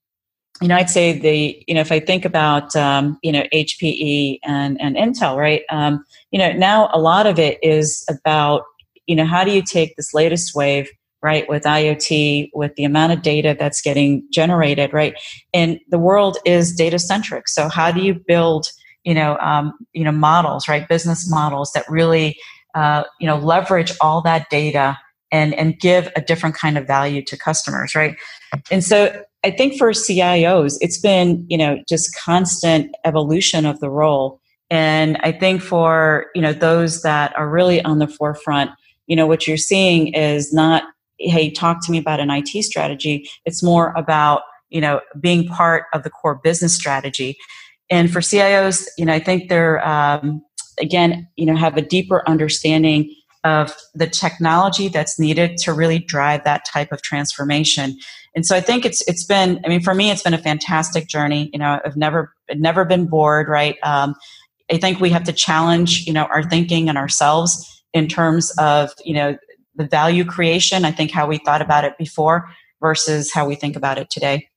you 0.61 0.67
know, 0.67 0.75
I'd 0.75 0.89
say 0.89 1.17
the, 1.17 1.63
you 1.67 1.73
know, 1.73 1.81
if 1.81 1.91
I 1.91 1.99
think 1.99 2.25
about, 2.25 2.75
um, 2.75 3.17
you 3.23 3.31
know, 3.31 3.43
HPE 3.53 4.39
and, 4.43 4.79
and 4.79 4.95
Intel, 4.95 5.35
right? 5.35 5.63
Um, 5.69 6.05
you 6.31 6.39
know, 6.39 6.51
now 6.53 6.89
a 6.93 6.99
lot 6.99 7.25
of 7.25 7.39
it 7.39 7.57
is 7.63 8.05
about, 8.09 8.63
you 9.07 9.15
know, 9.15 9.25
how 9.25 9.43
do 9.43 9.51
you 9.51 9.61
take 9.61 9.95
this 9.95 10.13
latest 10.13 10.55
wave, 10.55 10.89
right, 11.21 11.49
with 11.49 11.63
IoT, 11.63 12.51
with 12.53 12.75
the 12.75 12.83
amount 12.83 13.13
of 13.13 13.23
data 13.23 13.55
that's 13.59 13.81
getting 13.81 14.25
generated, 14.31 14.93
right? 14.93 15.15
And 15.53 15.79
the 15.89 15.99
world 15.99 16.37
is 16.45 16.73
data 16.75 16.99
centric. 16.99 17.47
So 17.47 17.67
how 17.67 17.91
do 17.91 18.01
you 18.01 18.13
build, 18.13 18.67
you 19.03 19.13
know, 19.13 19.37
um, 19.39 19.73
you 19.93 20.03
know, 20.03 20.11
models, 20.11 20.67
right, 20.67 20.87
business 20.87 21.29
models 21.29 21.71
that 21.73 21.85
really, 21.89 22.37
uh, 22.75 23.03
you 23.19 23.27
know, 23.27 23.37
leverage 23.37 23.91
all 24.01 24.21
that 24.21 24.49
data 24.49 24.97
and 25.31 25.53
and 25.55 25.79
give 25.79 26.09
a 26.15 26.21
different 26.21 26.55
kind 26.55 26.77
of 26.77 26.87
value 26.87 27.23
to 27.23 27.37
customers, 27.37 27.95
right? 27.95 28.15
And 28.71 28.83
so 28.83 29.23
I 29.43 29.51
think 29.51 29.77
for 29.77 29.91
CIOs, 29.91 30.77
it's 30.79 30.97
been, 30.97 31.45
you 31.49 31.57
know, 31.57 31.79
just 31.89 32.15
constant 32.15 32.95
evolution 33.03 33.65
of 33.65 33.79
the 33.79 33.89
role. 33.89 34.39
And 34.69 35.17
I 35.17 35.31
think 35.33 35.61
for, 35.61 36.27
you 36.33 36.41
know, 36.41 36.53
those 36.53 37.01
that 37.01 37.37
are 37.37 37.49
really 37.49 37.81
on 37.83 37.99
the 37.99 38.07
forefront, 38.07 38.71
you 39.07 39.15
know, 39.15 39.27
what 39.27 39.45
you're 39.45 39.57
seeing 39.57 40.13
is 40.13 40.53
not, 40.53 40.83
hey, 41.19 41.51
talk 41.51 41.85
to 41.85 41.91
me 41.91 41.97
about 41.97 42.21
an 42.21 42.31
IT 42.31 42.63
strategy. 42.63 43.29
It's 43.45 43.61
more 43.61 43.93
about, 43.97 44.43
you 44.69 44.79
know, 44.79 45.01
being 45.19 45.45
part 45.47 45.85
of 45.93 46.03
the 46.03 46.09
core 46.09 46.39
business 46.41 46.73
strategy. 46.73 47.37
And 47.93 48.11
for 48.11 48.21
CIOs, 48.21 48.87
you 48.97 49.05
know, 49.05 49.13
I 49.13 49.19
think 49.19 49.49
they're, 49.49 49.87
um, 49.87 50.43
again, 50.81 51.27
you 51.35 51.45
know, 51.45 51.55
have 51.55 51.77
a 51.77 51.81
deeper 51.83 52.27
understanding 52.27 53.13
of 53.43 53.71
the 53.93 54.07
technology 54.07 54.87
that's 54.87 55.19
needed 55.19 55.57
to 55.57 55.73
really 55.73 55.99
drive 55.99 56.43
that 56.43 56.65
type 56.65 56.91
of 56.91 57.03
transformation. 57.03 57.95
And 58.35 58.47
so 58.47 58.55
I 58.55 58.61
think 58.61 58.83
it's 58.83 59.07
it's 59.07 59.23
been 59.23 59.61
I 59.63 59.67
mean 59.67 59.81
for 59.81 59.93
me 59.93 60.09
it's 60.09 60.23
been 60.23 60.33
a 60.33 60.39
fantastic 60.39 61.07
journey. 61.07 61.51
You 61.53 61.59
know 61.59 61.79
I've 61.85 61.95
never 61.95 62.33
never 62.55 62.83
been 62.83 63.05
bored. 63.05 63.47
Right. 63.47 63.77
Um, 63.83 64.15
I 64.71 64.77
think 64.77 64.99
we 64.99 65.11
have 65.11 65.25
to 65.25 65.33
challenge 65.33 66.07
you 66.07 66.13
know 66.13 66.23
our 66.23 66.41
thinking 66.41 66.89
and 66.89 66.97
ourselves 66.97 67.83
in 67.93 68.07
terms 68.07 68.51
of 68.57 68.91
you 69.05 69.13
know 69.13 69.37
the 69.75 69.85
value 69.85 70.25
creation. 70.25 70.83
I 70.83 70.91
think 70.91 71.11
how 71.11 71.27
we 71.27 71.37
thought 71.37 71.61
about 71.61 71.83
it 71.83 71.95
before 71.99 72.49
versus 72.81 73.31
how 73.31 73.45
we 73.45 73.53
think 73.53 73.75
about 73.75 73.99
it 73.99 74.09
today. 74.09 74.47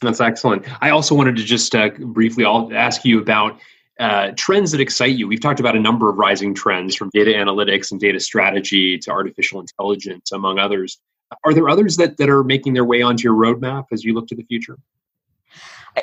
That's 0.00 0.20
excellent. 0.20 0.66
I 0.82 0.90
also 0.90 1.14
wanted 1.14 1.36
to 1.36 1.44
just 1.44 1.74
uh, 1.74 1.90
briefly 1.98 2.44
ask 2.44 3.04
you 3.04 3.20
about 3.20 3.58
uh, 4.00 4.32
trends 4.36 4.72
that 4.72 4.80
excite 4.80 5.16
you. 5.16 5.28
We've 5.28 5.40
talked 5.40 5.60
about 5.60 5.76
a 5.76 5.80
number 5.80 6.10
of 6.10 6.16
rising 6.16 6.54
trends 6.54 6.94
from 6.94 7.10
data 7.14 7.32
analytics 7.32 7.92
and 7.92 8.00
data 8.00 8.18
strategy 8.18 8.98
to 8.98 9.10
artificial 9.10 9.60
intelligence, 9.60 10.32
among 10.32 10.58
others. 10.58 10.98
Are 11.44 11.54
there 11.54 11.68
others 11.68 11.96
that, 11.96 12.16
that 12.16 12.28
are 12.28 12.44
making 12.44 12.74
their 12.74 12.84
way 12.84 13.02
onto 13.02 13.22
your 13.22 13.34
roadmap 13.34 13.86
as 13.92 14.04
you 14.04 14.14
look 14.14 14.26
to 14.28 14.34
the 14.34 14.42
future? 14.44 14.78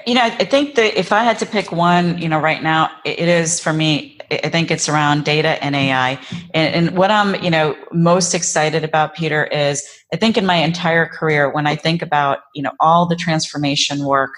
You 0.08 0.16
know, 0.16 0.24
I 0.24 0.46
think 0.46 0.76
that 0.76 0.98
if 0.98 1.12
I 1.12 1.24
had 1.24 1.38
to 1.40 1.46
pick 1.46 1.74
one, 1.74 2.18
you 2.18 2.30
know, 2.30 2.40
right 2.40 2.64
now, 2.64 2.92
it 3.04 3.20
is 3.20 3.60
for 3.60 3.74
me, 3.74 4.21
I 4.32 4.50
think 4.50 4.72
it's 4.72 4.88
around 4.88 5.26
data 5.26 5.64
and 5.64 5.76
AI. 5.76 6.20
And, 6.54 6.76
and, 6.76 6.98
what 6.98 7.12
I'm, 7.12 7.36
you 7.44 7.50
know, 7.50 7.76
most 7.92 8.34
excited 8.34 8.84
about, 8.84 9.16
Peter, 9.16 9.46
is 9.46 9.86
I 10.14 10.18
think 10.18 10.38
in 10.38 10.46
my 10.46 10.56
entire 10.56 11.06
career, 11.06 11.52
when 11.52 11.68
I 11.68 11.76
think 11.76 12.02
about, 12.02 12.40
you 12.56 12.64
know, 12.64 12.72
all 12.80 13.06
the 13.08 13.16
transformation 13.16 14.06
work 14.06 14.32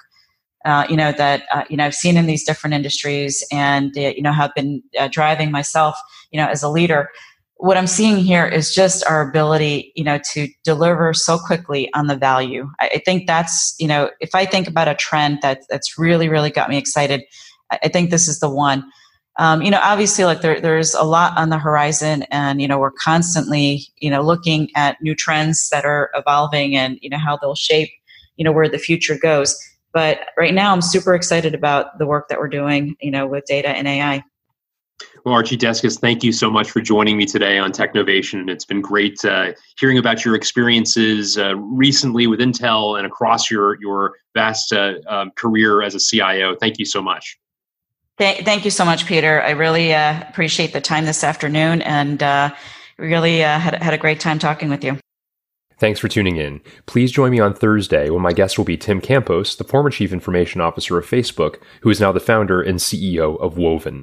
uh, 0.65 0.85
you 0.89 0.95
know 0.95 1.11
that 1.11 1.43
uh, 1.53 1.63
you 1.69 1.77
know 1.77 1.85
I've 1.85 1.95
seen 1.95 2.17
in 2.17 2.25
these 2.25 2.45
different 2.45 2.73
industries, 2.73 3.45
and 3.51 3.95
uh, 3.97 4.13
you 4.15 4.21
know 4.21 4.31
have 4.31 4.53
been 4.55 4.81
uh, 4.97 5.09
driving 5.11 5.51
myself, 5.51 5.97
you 6.31 6.39
know, 6.39 6.47
as 6.47 6.63
a 6.63 6.69
leader. 6.69 7.09
What 7.57 7.77
I'm 7.77 7.87
seeing 7.87 8.17
here 8.17 8.45
is 8.45 8.73
just 8.73 9.05
our 9.05 9.27
ability, 9.27 9.93
you 9.95 10.03
know, 10.03 10.19
to 10.33 10.47
deliver 10.63 11.13
so 11.13 11.37
quickly 11.37 11.93
on 11.93 12.07
the 12.07 12.15
value. 12.15 12.69
I, 12.81 12.89
I 12.95 13.01
think 13.05 13.25
that's, 13.25 13.73
you 13.79 13.87
know, 13.87 14.09
if 14.19 14.35
I 14.35 14.45
think 14.45 14.67
about 14.67 14.89
a 14.89 14.95
trend 14.95 15.39
that 15.43 15.61
that's 15.69 15.97
really, 15.97 16.27
really 16.27 16.49
got 16.49 16.69
me 16.69 16.77
excited, 16.77 17.23
I, 17.71 17.79
I 17.83 17.87
think 17.87 18.09
this 18.09 18.27
is 18.27 18.39
the 18.39 18.49
one. 18.49 18.83
Um, 19.39 19.61
you 19.61 19.71
know, 19.71 19.79
obviously, 19.81 20.25
like 20.25 20.41
there, 20.41 20.61
there's 20.61 20.93
a 20.93 21.03
lot 21.03 21.37
on 21.37 21.49
the 21.49 21.57
horizon, 21.57 22.23
and 22.29 22.61
you 22.61 22.67
know, 22.67 22.77
we're 22.77 22.91
constantly, 22.91 23.85
you 23.97 24.09
know, 24.09 24.21
looking 24.21 24.69
at 24.75 25.01
new 25.01 25.15
trends 25.15 25.69
that 25.69 25.85
are 25.85 26.11
evolving, 26.13 26.75
and 26.75 26.99
you 27.01 27.09
know 27.09 27.17
how 27.17 27.37
they'll 27.37 27.55
shape, 27.55 27.89
you 28.35 28.43
know, 28.43 28.51
where 28.51 28.69
the 28.69 28.77
future 28.77 29.17
goes 29.17 29.57
but 29.93 30.21
right 30.37 30.53
now, 30.53 30.73
I'm 30.73 30.81
super 30.81 31.13
excited 31.13 31.53
about 31.53 31.99
the 31.99 32.07
work 32.07 32.27
that 32.29 32.39
we're 32.39 32.49
doing, 32.49 32.95
you 32.99 33.11
know, 33.11 33.27
with 33.27 33.45
data 33.45 33.69
and 33.69 33.87
AI. 33.87 34.23
Well, 35.23 35.35
Archie 35.35 35.57
Deskus, 35.57 35.99
thank 35.99 36.23
you 36.23 36.31
so 36.31 36.49
much 36.49 36.71
for 36.71 36.81
joining 36.81 37.17
me 37.17 37.25
today 37.25 37.57
on 37.57 37.71
Technovation. 37.71 38.49
It's 38.49 38.65
been 38.65 38.81
great 38.81 39.23
uh, 39.23 39.51
hearing 39.79 39.97
about 39.97 40.25
your 40.25 40.35
experiences 40.35 41.37
uh, 41.37 41.55
recently 41.55 42.27
with 42.27 42.39
Intel 42.39 42.97
and 42.97 43.05
across 43.05 43.49
your 43.49 43.79
your 43.79 44.15
vast 44.33 44.73
uh, 44.73 44.95
um, 45.07 45.31
career 45.35 45.81
as 45.81 45.95
a 45.95 45.99
CIO. 45.99 46.55
Thank 46.55 46.79
you 46.79 46.85
so 46.85 47.01
much. 47.01 47.37
Th- 48.19 48.43
thank 48.45 48.65
you 48.65 48.71
so 48.71 48.85
much, 48.85 49.05
Peter. 49.05 49.41
I 49.41 49.51
really 49.51 49.93
uh, 49.93 50.21
appreciate 50.29 50.73
the 50.73 50.81
time 50.81 51.05
this 51.05 51.23
afternoon, 51.23 51.81
and 51.81 52.21
uh, 52.21 52.53
really 52.97 53.43
uh, 53.43 53.59
had 53.59 53.81
had 53.81 53.93
a 53.93 53.97
great 53.97 54.19
time 54.19 54.39
talking 54.39 54.69
with 54.69 54.83
you. 54.83 54.97
Thanks 55.79 55.99
for 55.99 56.07
tuning 56.07 56.37
in. 56.37 56.61
Please 56.85 57.11
join 57.11 57.31
me 57.31 57.39
on 57.39 57.53
Thursday 57.53 58.09
when 58.09 58.21
my 58.21 58.31
guest 58.31 58.57
will 58.57 58.65
be 58.65 58.77
Tim 58.77 59.01
Campos, 59.01 59.55
the 59.55 59.65
former 59.65 59.89
Chief 59.89 60.13
Information 60.13 60.61
Officer 60.61 60.97
of 60.97 61.05
Facebook, 61.05 61.57
who 61.81 61.89
is 61.89 61.99
now 61.99 62.11
the 62.11 62.19
founder 62.19 62.61
and 62.61 62.79
CEO 62.79 63.37
of 63.41 63.57
Woven. 63.57 64.01